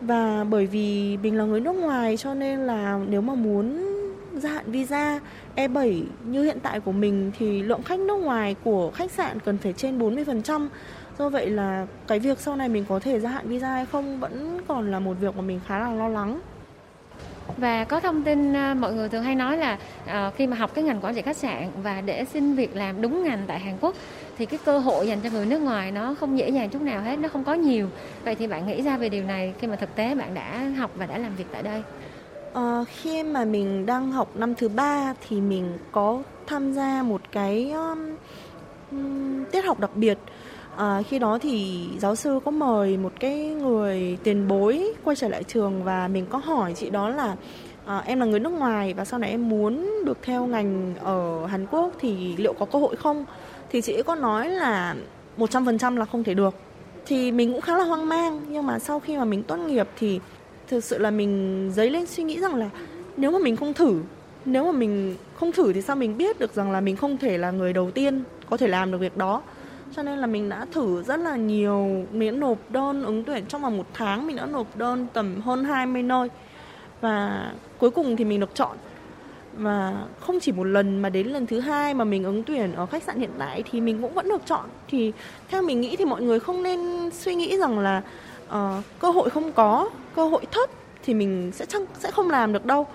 và 0.00 0.44
bởi 0.44 0.66
vì 0.66 1.16
mình 1.16 1.38
là 1.38 1.44
người 1.44 1.60
nước 1.60 1.72
ngoài 1.72 2.16
cho 2.16 2.34
nên 2.34 2.60
là 2.60 3.00
nếu 3.08 3.20
mà 3.20 3.34
muốn 3.34 3.94
gia 4.34 4.50
hạn 4.50 4.64
visa 4.70 5.20
E7 5.56 6.02
như 6.24 6.42
hiện 6.42 6.58
tại 6.62 6.80
của 6.80 6.92
mình 6.92 7.30
thì 7.38 7.62
lượng 7.62 7.82
khách 7.82 8.00
nước 8.00 8.16
ngoài 8.16 8.56
của 8.64 8.90
khách 8.90 9.10
sạn 9.10 9.40
cần 9.40 9.58
phải 9.58 9.72
trên 9.72 9.98
40%. 9.98 10.68
Do 11.18 11.28
vậy 11.28 11.50
là 11.50 11.86
cái 12.06 12.18
việc 12.18 12.40
sau 12.40 12.56
này 12.56 12.68
mình 12.68 12.84
có 12.88 12.98
thể 12.98 13.20
gia 13.20 13.28
hạn 13.28 13.48
visa 13.48 13.68
hay 13.68 13.86
không 13.86 14.20
vẫn 14.20 14.58
còn 14.66 14.90
là 14.90 14.98
một 14.98 15.14
việc 15.20 15.36
mà 15.36 15.42
mình 15.42 15.60
khá 15.66 15.78
là 15.78 15.90
lo 15.90 16.08
lắng. 16.08 16.40
Và 17.56 17.84
có 17.84 18.00
thông 18.00 18.22
tin 18.22 18.56
à, 18.56 18.74
mọi 18.74 18.94
người 18.94 19.08
thường 19.08 19.22
hay 19.22 19.34
nói 19.34 19.56
là 19.56 19.78
uh, 20.04 20.34
khi 20.36 20.46
mà 20.46 20.56
học 20.56 20.74
cái 20.74 20.84
ngành 20.84 21.00
quản 21.00 21.14
trị 21.14 21.22
khách 21.22 21.36
sạn 21.36 21.70
và 21.82 22.00
để 22.00 22.24
xin 22.24 22.54
việc 22.54 22.76
làm 22.76 23.02
đúng 23.02 23.24
ngành 23.24 23.42
tại 23.46 23.58
Hàn 23.58 23.78
Quốc 23.80 23.94
thì 24.38 24.46
cái 24.46 24.58
cơ 24.64 24.78
hội 24.78 25.08
dành 25.08 25.20
cho 25.20 25.30
người 25.30 25.46
nước 25.46 25.58
ngoài 25.58 25.92
nó 25.92 26.14
không 26.20 26.38
dễ 26.38 26.48
dàng 26.48 26.70
chút 26.70 26.82
nào 26.82 27.02
hết, 27.02 27.18
nó 27.18 27.28
không 27.28 27.44
có 27.44 27.54
nhiều. 27.54 27.88
Vậy 28.24 28.34
thì 28.34 28.46
bạn 28.46 28.66
nghĩ 28.66 28.82
ra 28.82 28.96
về 28.96 29.08
điều 29.08 29.24
này 29.24 29.54
khi 29.60 29.66
mà 29.66 29.76
thực 29.76 29.94
tế 29.94 30.14
bạn 30.14 30.34
đã 30.34 30.70
học 30.78 30.90
và 30.94 31.06
đã 31.06 31.18
làm 31.18 31.36
việc 31.36 31.46
tại 31.52 31.62
đây? 31.62 31.82
Uh, 32.58 32.88
khi 32.88 33.22
mà 33.22 33.44
mình 33.44 33.86
đang 33.86 34.12
học 34.12 34.36
năm 34.36 34.54
thứ 34.54 34.68
ba 34.68 35.14
thì 35.28 35.40
mình 35.40 35.78
có 35.92 36.22
tham 36.46 36.72
gia 36.72 37.02
một 37.02 37.20
cái 37.32 37.72
um, 37.72 38.16
tiết 39.52 39.64
học 39.64 39.80
đặc 39.80 39.90
biệt 39.94 40.18
À, 40.76 41.02
khi 41.08 41.18
đó 41.18 41.38
thì 41.38 41.84
giáo 41.98 42.16
sư 42.16 42.40
có 42.44 42.50
mời 42.50 42.96
một 42.96 43.12
cái 43.20 43.38
người 43.38 44.18
tiền 44.22 44.48
bối 44.48 44.94
quay 45.04 45.16
trở 45.16 45.28
lại 45.28 45.42
trường 45.42 45.84
và 45.84 46.08
mình 46.08 46.26
có 46.26 46.38
hỏi 46.38 46.74
chị 46.76 46.90
đó 46.90 47.08
là 47.08 47.36
à, 47.86 48.02
em 48.06 48.20
là 48.20 48.26
người 48.26 48.40
nước 48.40 48.52
ngoài 48.52 48.94
và 48.94 49.04
sau 49.04 49.18
này 49.18 49.30
em 49.30 49.48
muốn 49.48 49.90
được 50.04 50.18
theo 50.22 50.46
ngành 50.46 50.94
ở 51.00 51.46
Hàn 51.46 51.66
Quốc 51.70 51.92
thì 52.00 52.36
liệu 52.36 52.52
có 52.52 52.66
cơ 52.66 52.78
hội 52.78 52.96
không? 52.96 53.24
Thì 53.70 53.80
chị 53.80 54.02
có 54.02 54.14
nói 54.14 54.50
là 54.50 54.94
100% 55.38 55.96
là 55.96 56.04
không 56.04 56.24
thể 56.24 56.34
được. 56.34 56.54
Thì 57.06 57.32
mình 57.32 57.52
cũng 57.52 57.60
khá 57.60 57.78
là 57.78 57.84
hoang 57.84 58.08
mang 58.08 58.40
nhưng 58.48 58.66
mà 58.66 58.78
sau 58.78 59.00
khi 59.00 59.16
mà 59.16 59.24
mình 59.24 59.42
tốt 59.42 59.56
nghiệp 59.56 59.88
thì 59.98 60.20
thực 60.68 60.84
sự 60.84 60.98
là 60.98 61.10
mình 61.10 61.70
dấy 61.74 61.90
lên 61.90 62.06
suy 62.06 62.22
nghĩ 62.22 62.40
rằng 62.40 62.54
là 62.54 62.70
nếu 63.16 63.30
mà 63.30 63.38
mình 63.38 63.56
không 63.56 63.74
thử 63.74 64.00
nếu 64.44 64.64
mà 64.64 64.72
mình 64.72 65.16
không 65.34 65.52
thử 65.52 65.72
thì 65.72 65.82
sao 65.82 65.96
mình 65.96 66.16
biết 66.16 66.38
được 66.38 66.54
rằng 66.54 66.72
là 66.72 66.80
mình 66.80 66.96
không 66.96 67.18
thể 67.18 67.38
là 67.38 67.50
người 67.50 67.72
đầu 67.72 67.90
tiên 67.90 68.22
có 68.50 68.56
thể 68.56 68.68
làm 68.68 68.92
được 68.92 68.98
việc 68.98 69.16
đó 69.16 69.42
cho 69.96 70.02
nên 70.02 70.18
là 70.18 70.26
mình 70.26 70.48
đã 70.48 70.66
thử 70.72 71.02
rất 71.02 71.20
là 71.20 71.36
nhiều 71.36 72.06
miễn 72.12 72.40
nộp 72.40 72.58
đơn 72.70 73.04
ứng 73.04 73.24
tuyển 73.24 73.46
trong 73.46 73.62
vòng 73.62 73.76
một 73.76 73.86
tháng. 73.94 74.26
Mình 74.26 74.36
đã 74.36 74.46
nộp 74.46 74.76
đơn 74.76 75.06
tầm 75.12 75.40
hơn 75.40 75.64
20 75.64 76.02
nơi. 76.02 76.28
Và 77.00 77.52
cuối 77.78 77.90
cùng 77.90 78.16
thì 78.16 78.24
mình 78.24 78.40
được 78.40 78.54
chọn. 78.54 78.76
Và 79.56 80.04
không 80.20 80.40
chỉ 80.40 80.52
một 80.52 80.64
lần 80.64 80.98
mà 80.98 81.08
đến 81.08 81.26
lần 81.26 81.46
thứ 81.46 81.60
hai 81.60 81.94
mà 81.94 82.04
mình 82.04 82.24
ứng 82.24 82.42
tuyển 82.42 82.74
ở 82.74 82.86
khách 82.86 83.02
sạn 83.02 83.18
hiện 83.18 83.30
tại 83.38 83.62
thì 83.70 83.80
mình 83.80 84.02
cũng 84.02 84.14
vẫn 84.14 84.28
được 84.28 84.42
chọn. 84.46 84.64
Thì 84.88 85.12
theo 85.48 85.62
mình 85.62 85.80
nghĩ 85.80 85.96
thì 85.96 86.04
mọi 86.04 86.22
người 86.22 86.40
không 86.40 86.62
nên 86.62 87.10
suy 87.12 87.34
nghĩ 87.34 87.58
rằng 87.58 87.78
là 87.78 88.02
uh, 88.48 88.84
cơ 88.98 89.10
hội 89.10 89.30
không 89.30 89.52
có 89.52 89.90
cơ 90.16 90.28
hội 90.28 90.46
thấp 90.50 90.70
thì 91.02 91.14
mình 91.14 91.52
sẽ 91.54 91.66
chăng 91.66 91.86
sẽ 91.98 92.10
không 92.10 92.30
làm 92.30 92.52
được 92.52 92.64
đâu 92.66 92.86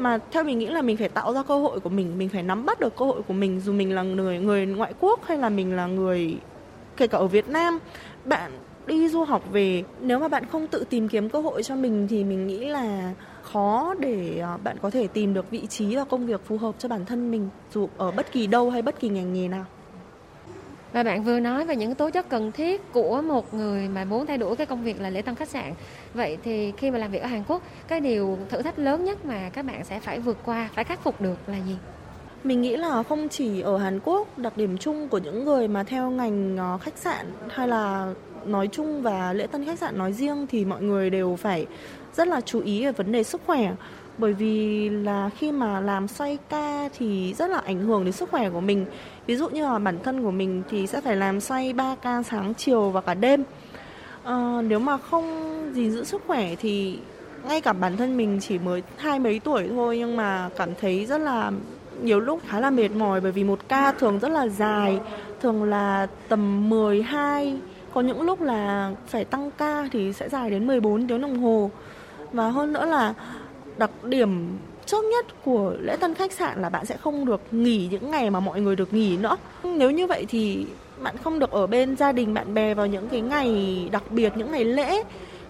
mà 0.00 0.18
theo 0.30 0.44
mình 0.44 0.58
nghĩ 0.58 0.66
là 0.66 0.82
mình 0.82 0.96
phải 0.96 1.08
tạo 1.08 1.34
ra 1.34 1.42
cơ 1.42 1.58
hội 1.58 1.80
của 1.80 1.90
mình 1.90 2.18
mình 2.18 2.28
phải 2.28 2.42
nắm 2.42 2.66
bắt 2.66 2.80
được 2.80 2.96
cơ 2.96 3.04
hội 3.04 3.22
của 3.28 3.34
mình. 3.34 3.60
Dù 3.60 3.72
mình 3.72 3.94
là 3.94 4.02
người 4.02 4.38
người 4.38 4.66
ngoại 4.66 4.94
quốc 5.00 5.20
hay 5.26 5.38
là 5.38 5.48
mình 5.48 5.76
là 5.76 5.86
người, 5.86 6.36
kể 6.96 7.06
cả 7.06 7.18
ở 7.18 7.26
Việt 7.26 7.48
Nam, 7.48 7.78
bạn 8.24 8.52
đi 8.86 9.08
du 9.08 9.24
học 9.24 9.42
về, 9.52 9.84
nếu 10.00 10.18
mà 10.18 10.28
bạn 10.28 10.44
không 10.46 10.66
tự 10.66 10.84
tìm 10.90 11.08
kiếm 11.08 11.28
cơ 11.28 11.40
hội 11.40 11.62
cho 11.62 11.76
mình 11.76 12.08
thì 12.08 12.24
mình 12.24 12.46
nghĩ 12.46 12.58
là 12.58 13.14
khó 13.42 13.94
để 13.98 14.38
à, 14.42 14.56
bạn 14.56 14.76
có 14.82 14.90
thể 14.90 15.06
tìm 15.06 15.34
được 15.34 15.50
vị 15.50 15.66
trí 15.66 15.96
và 15.96 16.04
công 16.04 16.26
việc 16.26 16.40
phù 16.44 16.58
hợp 16.58 16.74
cho 16.78 16.88
bản 16.88 17.04
thân 17.04 17.30
mình 17.30 17.48
dù 17.72 17.88
ở 17.96 18.10
bất 18.10 18.32
kỳ 18.32 18.46
đâu 18.46 18.70
hay 18.70 18.82
bất 18.82 19.00
kỳ 19.00 19.08
ngành 19.08 19.32
nghề 19.32 19.48
nào 19.48 19.64
và 20.92 21.02
bạn 21.02 21.24
vừa 21.24 21.40
nói 21.40 21.64
về 21.64 21.76
những 21.76 21.94
tố 21.94 22.10
chất 22.10 22.28
cần 22.28 22.52
thiết 22.52 22.92
của 22.92 23.22
một 23.22 23.54
người 23.54 23.88
mà 23.88 24.04
muốn 24.04 24.26
thay 24.26 24.38
đổi 24.38 24.56
cái 24.56 24.66
công 24.66 24.84
việc 24.84 25.00
là 25.00 25.10
lễ 25.10 25.22
tân 25.22 25.34
khách 25.34 25.48
sạn. 25.48 25.74
Vậy 26.14 26.38
thì 26.44 26.72
khi 26.76 26.90
mà 26.90 26.98
làm 26.98 27.10
việc 27.10 27.22
ở 27.22 27.28
Hàn 27.28 27.44
Quốc, 27.48 27.62
cái 27.88 28.00
điều 28.00 28.38
thử 28.48 28.62
thách 28.62 28.78
lớn 28.78 29.04
nhất 29.04 29.24
mà 29.24 29.50
các 29.52 29.64
bạn 29.64 29.84
sẽ 29.84 30.00
phải 30.00 30.20
vượt 30.20 30.38
qua, 30.44 30.68
phải 30.74 30.84
khắc 30.84 31.02
phục 31.02 31.20
được 31.20 31.36
là 31.46 31.56
gì? 31.66 31.76
Mình 32.44 32.62
nghĩ 32.62 32.76
là 32.76 33.02
không 33.02 33.28
chỉ 33.28 33.60
ở 33.60 33.78
Hàn 33.78 34.00
Quốc, 34.04 34.38
đặc 34.38 34.56
điểm 34.56 34.78
chung 34.78 35.08
của 35.08 35.18
những 35.18 35.44
người 35.44 35.68
mà 35.68 35.82
theo 35.82 36.10
ngành 36.10 36.56
ờ, 36.56 36.78
khách 36.78 36.98
sạn 36.98 37.26
hay 37.48 37.68
là 37.68 38.14
nói 38.46 38.68
chung 38.72 39.02
và 39.02 39.32
lễ 39.32 39.46
tân 39.46 39.64
khách 39.64 39.78
sạn 39.78 39.98
nói 39.98 40.12
riêng 40.12 40.46
thì 40.50 40.64
mọi 40.64 40.82
người 40.82 41.10
đều 41.10 41.36
phải 41.36 41.66
rất 42.16 42.28
là 42.28 42.40
chú 42.40 42.60
ý 42.60 42.84
về 42.84 42.92
vấn 42.92 43.12
đề 43.12 43.22
sức 43.22 43.40
khỏe 43.46 43.72
bởi 44.18 44.32
vì 44.32 44.88
là 44.88 45.30
khi 45.38 45.52
mà 45.52 45.80
làm 45.80 46.08
xoay 46.08 46.38
ca 46.48 46.88
thì 46.98 47.34
rất 47.34 47.50
là 47.50 47.58
ảnh 47.58 47.80
hưởng 47.80 48.04
đến 48.04 48.12
sức 48.12 48.30
khỏe 48.30 48.50
của 48.50 48.60
mình. 48.60 48.86
Ví 49.26 49.36
dụ 49.36 49.48
như 49.48 49.62
là 49.62 49.78
bản 49.78 49.98
thân 50.04 50.22
của 50.22 50.30
mình 50.30 50.62
thì 50.70 50.86
sẽ 50.86 51.00
phải 51.00 51.16
làm 51.16 51.40
xoay 51.40 51.72
3 51.72 51.94
ca 52.02 52.22
sáng 52.22 52.54
chiều 52.54 52.90
và 52.90 53.00
cả 53.00 53.14
đêm. 53.14 53.44
À, 54.24 54.62
nếu 54.62 54.78
mà 54.78 54.98
không 54.98 55.24
gìn 55.74 55.90
giữ 55.90 56.04
sức 56.04 56.22
khỏe 56.26 56.54
thì 56.54 56.98
ngay 57.48 57.60
cả 57.60 57.72
bản 57.72 57.96
thân 57.96 58.16
mình 58.16 58.38
chỉ 58.40 58.58
mới 58.58 58.82
hai 58.96 59.18
mấy 59.18 59.40
tuổi 59.40 59.68
thôi 59.68 59.98
nhưng 59.98 60.16
mà 60.16 60.50
cảm 60.56 60.70
thấy 60.80 61.06
rất 61.06 61.18
là 61.18 61.52
nhiều 62.02 62.20
lúc 62.20 62.40
khá 62.48 62.60
là 62.60 62.70
mệt 62.70 62.88
mỏi 62.88 63.20
bởi 63.20 63.32
vì 63.32 63.44
một 63.44 63.58
ca 63.68 63.92
thường 63.92 64.18
rất 64.18 64.28
là 64.28 64.48
dài 64.48 65.00
thường 65.40 65.64
là 65.64 66.06
tầm 66.28 66.68
12 66.68 67.58
có 67.94 68.00
những 68.00 68.22
lúc 68.22 68.42
là 68.42 68.92
phải 69.06 69.24
tăng 69.24 69.50
ca 69.50 69.88
thì 69.92 70.12
sẽ 70.12 70.28
dài 70.28 70.50
đến 70.50 70.66
14 70.66 71.08
tiếng 71.08 71.20
đồng 71.20 71.38
hồ. 71.38 71.70
Và 72.32 72.48
hơn 72.48 72.72
nữa 72.72 72.84
là 72.84 73.14
đặc 73.78 73.90
điểm 74.04 74.58
trước 74.86 75.04
nhất 75.04 75.26
của 75.44 75.74
lễ 75.80 75.96
tân 75.96 76.14
khách 76.14 76.32
sạn 76.32 76.62
là 76.62 76.68
bạn 76.68 76.86
sẽ 76.86 76.96
không 76.96 77.26
được 77.26 77.40
nghỉ 77.50 77.88
những 77.90 78.10
ngày 78.10 78.30
mà 78.30 78.40
mọi 78.40 78.60
người 78.60 78.76
được 78.76 78.92
nghỉ 78.92 79.16
nữa. 79.16 79.36
Nếu 79.64 79.90
như 79.90 80.06
vậy 80.06 80.26
thì 80.28 80.66
bạn 80.98 81.16
không 81.24 81.38
được 81.38 81.50
ở 81.50 81.66
bên 81.66 81.96
gia 81.96 82.12
đình 82.12 82.34
bạn 82.34 82.54
bè 82.54 82.74
vào 82.74 82.86
những 82.86 83.08
cái 83.08 83.20
ngày 83.20 83.88
đặc 83.92 84.02
biệt 84.10 84.32
những 84.36 84.52
ngày 84.52 84.64
lễ 84.64 85.02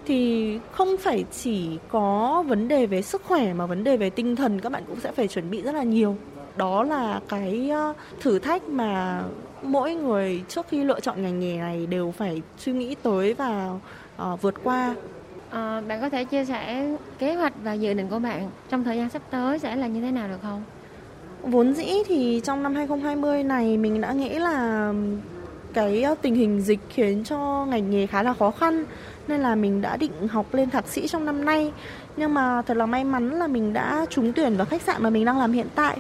thì 0.07 0.59
không 0.73 0.97
phải 0.97 1.25
chỉ 1.33 1.79
có 1.89 2.45
vấn 2.49 2.69
đề 2.69 2.87
về 2.87 3.03
sức 3.03 3.23
khỏe 3.25 3.53
mà 3.53 3.67
vấn 3.67 3.85
đề 3.85 3.97
về 3.97 4.11
tinh 4.11 4.37
thần 4.37 4.61
các 4.61 4.73
bạn 4.73 4.83
cũng 4.87 5.01
sẽ 5.01 5.13
phải 5.13 5.29
chuẩn 5.29 5.51
bị 5.51 5.63
rất 5.63 5.75
là 5.75 5.83
nhiều. 5.83 6.17
Đó 6.57 6.83
là 6.83 7.21
cái 7.29 7.71
ờ, 7.71 7.93
thử 8.21 8.39
thách 8.39 8.69
mà 8.69 9.23
mỗi 9.63 9.95
người 9.95 10.43
trước 10.49 10.67
khi 10.69 10.85
lựa 10.85 11.01
chọn 11.01 11.23
ngành 11.23 11.41
nghề 11.41 11.57
này 11.57 11.87
đều 11.87 12.15
phải 12.17 12.43
suy 12.59 12.73
nghĩ 12.73 12.95
tới 13.03 13.35
và 13.35 13.71
uh, 14.23 14.43
vượt 14.43 14.55
qua. 14.65 14.95
À, 15.51 15.83
bạn 15.89 16.01
có 16.01 16.09
thể 16.09 16.25
chia 16.25 16.45
sẻ 16.45 16.89
kế 17.19 17.35
hoạch 17.35 17.53
và 17.63 17.73
dự 17.73 17.95
định 17.95 18.09
của 18.09 18.19
bạn 18.19 18.51
trong 18.69 18.85
thời 18.85 18.97
gian 18.97 19.11
sắp 19.11 19.23
tới 19.31 19.59
sẽ 19.59 19.77
là 19.77 19.87
như 19.87 20.01
thế 20.01 20.11
nào 20.11 20.29
được 20.29 20.39
không? 20.43 20.63
Vốn 21.43 21.75
dĩ 21.75 21.93
thì 22.07 22.41
trong 22.45 22.63
năm 22.63 22.75
2020 22.75 23.45
này 23.45 23.77
mình 23.77 24.01
đã 24.01 24.13
nghĩ 24.13 24.39
là 24.39 24.93
cái 25.75 26.03
ờ, 26.03 26.15
tình 26.23 26.35
hình 26.35 26.61
dịch 26.61 26.81
khiến 26.89 27.25
cho 27.25 27.67
ngành 27.69 27.91
nghề 27.91 28.07
khá 28.07 28.23
là 28.23 28.35
khó 28.35 28.51
khăn 28.51 28.85
nên 29.29 29.41
là 29.41 29.55
mình 29.55 29.83
đã 29.83 29.97
định 29.97 30.29
học 30.29 30.55
lên 30.55 30.71
thạc 30.71 30.89
sĩ 30.89 31.09
trong 31.09 31.25
năm 31.25 31.45
nay 31.45 31.73
nhưng 32.17 32.35
mà 32.35 32.63
thật 32.63 32.77
là 32.77 32.87
may 32.87 33.05
mắn 33.05 33.31
là 33.31 33.47
mình 33.47 33.73
đã 33.73 34.07
trúng 34.11 34.33
tuyển 34.33 34.57
vào 34.57 34.67
khách 34.67 34.83
sạn 34.83 35.03
mà 35.03 35.11
mình 35.11 35.25
đang 35.25 35.39
làm 35.39 35.53
hiện 35.53 35.67
tại 35.75 35.99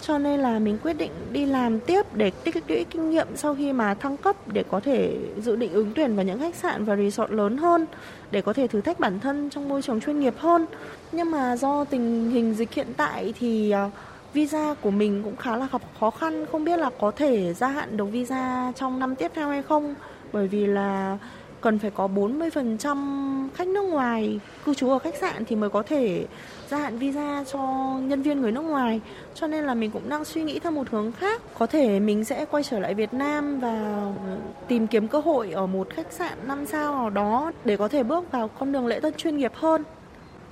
cho 0.00 0.18
nên 0.18 0.40
là 0.40 0.58
mình 0.58 0.78
quyết 0.82 0.92
định 0.92 1.10
đi 1.32 1.46
làm 1.46 1.80
tiếp 1.80 2.02
để 2.14 2.30
tích 2.30 2.56
lũy 2.68 2.84
kinh 2.84 3.10
nghiệm 3.10 3.26
sau 3.36 3.54
khi 3.54 3.72
mà 3.72 3.94
thăng 3.94 4.16
cấp 4.16 4.36
để 4.48 4.64
có 4.70 4.80
thể 4.80 5.18
dự 5.42 5.56
định 5.56 5.72
ứng 5.72 5.92
tuyển 5.94 6.16
vào 6.16 6.24
những 6.24 6.38
khách 6.38 6.54
sạn 6.54 6.84
và 6.84 6.96
resort 6.96 7.30
lớn 7.30 7.56
hơn, 7.56 7.86
để 8.30 8.40
có 8.40 8.52
thể 8.52 8.66
thử 8.66 8.80
thách 8.80 9.00
bản 9.00 9.20
thân 9.20 9.50
trong 9.50 9.68
môi 9.68 9.82
trường 9.82 10.00
chuyên 10.00 10.20
nghiệp 10.20 10.34
hơn. 10.38 10.66
Nhưng 11.12 11.30
mà 11.30 11.56
do 11.56 11.84
tình 11.84 12.30
hình 12.30 12.54
dịch 12.54 12.72
hiện 12.74 12.88
tại 12.96 13.34
thì 13.38 13.70
ờ, 13.70 13.90
visa 14.32 14.74
của 14.80 14.90
mình 14.90 15.22
cũng 15.24 15.36
khá 15.36 15.56
là 15.56 15.68
gặp 15.72 15.82
khó 16.00 16.10
khăn. 16.10 16.46
Không 16.52 16.64
biết 16.64 16.76
là 16.76 16.90
có 17.00 17.10
thể 17.10 17.54
gia 17.54 17.68
hạn 17.68 17.96
được 17.96 18.04
visa 18.04 18.72
trong 18.76 18.98
năm 18.98 19.16
tiếp 19.16 19.32
theo 19.34 19.48
hay 19.48 19.62
không? 19.62 19.94
Bởi 20.32 20.48
vì 20.48 20.66
là 20.66 21.18
cần 21.60 21.78
phải 21.78 21.90
có 21.90 22.08
40% 22.08 23.48
khách 23.54 23.68
nước 23.68 23.82
ngoài 23.82 24.40
cư 24.64 24.74
trú 24.74 24.90
ở 24.90 24.98
khách 24.98 25.14
sạn 25.14 25.44
thì 25.44 25.56
mới 25.56 25.70
có 25.70 25.82
thể 25.82 26.26
gia 26.68 26.78
hạn 26.78 26.98
visa 26.98 27.44
cho 27.52 27.58
nhân 28.02 28.22
viên 28.22 28.40
người 28.40 28.52
nước 28.52 28.62
ngoài. 28.62 29.00
Cho 29.34 29.46
nên 29.46 29.64
là 29.64 29.74
mình 29.74 29.90
cũng 29.90 30.08
đang 30.08 30.24
suy 30.24 30.42
nghĩ 30.42 30.58
theo 30.58 30.72
một 30.72 30.90
hướng 30.90 31.12
khác. 31.12 31.42
Có 31.58 31.66
thể 31.66 32.00
mình 32.00 32.24
sẽ 32.24 32.44
quay 32.50 32.62
trở 32.62 32.78
lại 32.78 32.94
Việt 32.94 33.14
Nam 33.14 33.60
và 33.60 34.02
ừ, 34.26 34.36
tìm 34.68 34.86
kiếm 34.86 35.08
cơ 35.08 35.20
hội 35.20 35.50
ở 35.50 35.66
một 35.66 35.90
khách 35.90 36.12
sạn 36.12 36.38
năm 36.46 36.66
sao 36.66 36.94
nào 37.00 37.10
đó 37.10 37.52
để 37.64 37.76
có 37.76 37.88
thể 37.88 38.02
bước 38.02 38.32
vào 38.32 38.48
con 38.48 38.72
đường 38.72 38.86
lễ 38.86 39.00
tân 39.00 39.14
chuyên 39.14 39.36
nghiệp 39.36 39.52
hơn. 39.54 39.84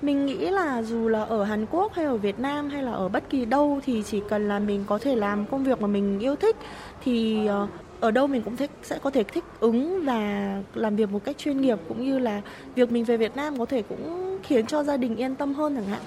Mình 0.02 0.26
nghĩ 0.26 0.50
là 0.50 0.82
dù 0.82 1.08
là 1.08 1.22
ở 1.22 1.44
Hàn 1.44 1.66
Quốc 1.70 1.92
hay 1.92 2.04
ở 2.04 2.16
Việt 2.16 2.38
Nam 2.38 2.70
hay 2.70 2.82
là 2.82 2.92
ở 2.92 3.08
bất 3.08 3.30
kỳ 3.30 3.44
đâu 3.44 3.80
thì 3.84 4.02
chỉ 4.06 4.22
cần 4.28 4.48
là 4.48 4.58
mình 4.58 4.84
có 4.86 4.98
thể 4.98 5.16
làm 5.16 5.46
công 5.46 5.64
việc 5.64 5.80
mà 5.80 5.86
mình 5.86 6.18
yêu 6.18 6.36
thích 6.36 6.56
thì 7.04 7.46
ờ, 7.46 7.66
ở 8.00 8.10
đâu 8.10 8.26
mình 8.26 8.42
cũng 8.42 8.56
thích, 8.56 8.70
sẽ 8.82 8.98
có 8.98 9.10
thể 9.10 9.24
thích 9.24 9.44
ứng 9.60 10.04
và 10.04 10.62
làm 10.74 10.96
việc 10.96 11.10
một 11.10 11.24
cách 11.24 11.38
chuyên 11.38 11.60
nghiệp, 11.60 11.78
cũng 11.88 12.04
như 12.04 12.18
là 12.18 12.42
việc 12.74 12.92
mình 12.92 13.04
về 13.04 13.16
Việt 13.16 13.36
Nam 13.36 13.58
có 13.58 13.64
thể 13.64 13.82
cũng 13.82 14.38
khiến 14.42 14.66
cho 14.66 14.82
gia 14.84 14.96
đình 14.96 15.16
yên 15.16 15.34
tâm 15.34 15.54
hơn 15.54 15.76
chẳng 15.76 15.86
hạn 15.86 16.00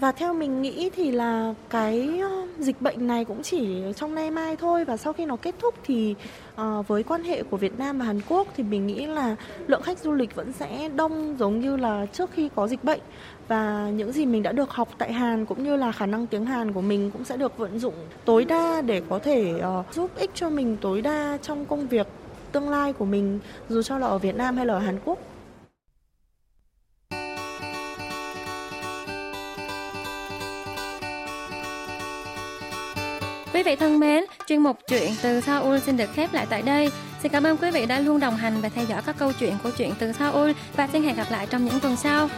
và 0.00 0.12
theo 0.12 0.32
mình 0.32 0.62
nghĩ 0.62 0.90
thì 0.96 1.10
là 1.10 1.54
cái 1.70 2.20
ờ, 2.22 2.46
dịch 2.58 2.80
bệnh 2.80 3.06
này 3.06 3.24
cũng 3.24 3.42
chỉ 3.42 3.82
trong 3.96 4.14
nay 4.14 4.30
mai 4.30 4.56
thôi 4.56 4.84
và 4.84 4.96
sau 4.96 5.12
khi 5.12 5.26
nó 5.26 5.36
kết 5.36 5.54
thúc 5.58 5.74
thì 5.84 6.14
uh, 6.60 6.88
với 6.88 7.02
quan 7.02 7.22
hệ 7.22 7.42
của 7.42 7.56
Việt 7.56 7.78
Nam 7.78 7.98
và 7.98 8.04
Hàn 8.04 8.20
Quốc 8.28 8.48
thì 8.56 8.62
mình 8.62 8.86
nghĩ 8.86 9.06
là 9.06 9.36
lượng 9.66 9.82
khách 9.82 9.98
du 9.98 10.12
lịch 10.12 10.34
vẫn 10.34 10.52
sẽ 10.52 10.88
đông 10.96 11.36
giống 11.38 11.60
như 11.60 11.76
là 11.76 12.06
trước 12.12 12.30
khi 12.32 12.48
có 12.54 12.68
dịch 12.68 12.84
bệnh 12.84 13.00
và 13.48 13.90
những 13.90 14.12
gì 14.12 14.26
mình 14.26 14.42
đã 14.42 14.52
được 14.52 14.70
học 14.70 14.88
tại 14.98 15.12
Hàn 15.12 15.46
cũng 15.46 15.64
như 15.64 15.76
là 15.76 15.92
khả 15.92 16.06
năng 16.06 16.26
tiếng 16.26 16.44
Hàn 16.44 16.72
của 16.72 16.80
mình 16.80 17.10
cũng 17.10 17.24
sẽ 17.24 17.36
được 17.36 17.58
vận 17.58 17.78
dụng 17.78 17.94
tối 18.24 18.44
đa 18.44 18.80
để 18.80 19.02
có 19.08 19.18
thể 19.18 19.54
uh, 19.78 19.94
giúp 19.94 20.10
ích 20.16 20.30
cho 20.34 20.50
mình 20.50 20.76
tối 20.80 21.02
đa 21.02 21.38
trong 21.42 21.64
công 21.64 21.86
việc 21.86 22.06
tương 22.52 22.68
lai 22.68 22.92
của 22.92 23.04
mình 23.04 23.38
dù 23.68 23.82
cho 23.82 23.98
là 23.98 24.06
ở 24.06 24.18
Việt 24.18 24.36
Nam 24.36 24.56
hay 24.56 24.66
là 24.66 24.74
ở 24.74 24.78
Hàn 24.78 24.98
Quốc. 25.04 25.18
Quý 33.54 33.62
vị 33.62 33.76
thân 33.76 34.00
mến, 34.00 34.24
chuyên 34.46 34.60
mục 34.60 34.78
chuyện 34.88 35.12
từ 35.22 35.40
Seoul 35.40 35.78
xin 35.78 35.96
được 35.96 36.10
khép 36.14 36.34
lại 36.34 36.46
tại 36.50 36.62
đây. 36.62 36.90
Xin 37.22 37.32
cảm 37.32 37.44
ơn 37.44 37.56
quý 37.56 37.70
vị 37.70 37.86
đã 37.86 38.00
luôn 38.00 38.20
đồng 38.20 38.36
hành 38.36 38.60
và 38.60 38.68
theo 38.68 38.84
dõi 38.84 39.02
các 39.06 39.16
câu 39.18 39.32
chuyện 39.40 39.54
của 39.62 39.70
chuyện 39.78 39.92
từ 39.98 40.12
Seoul 40.12 40.50
và 40.76 40.88
xin 40.92 41.02
hẹn 41.02 41.16
gặp 41.16 41.26
lại 41.30 41.46
trong 41.50 41.64
những 41.64 41.80
tuần 41.80 41.96
sau. 41.96 42.28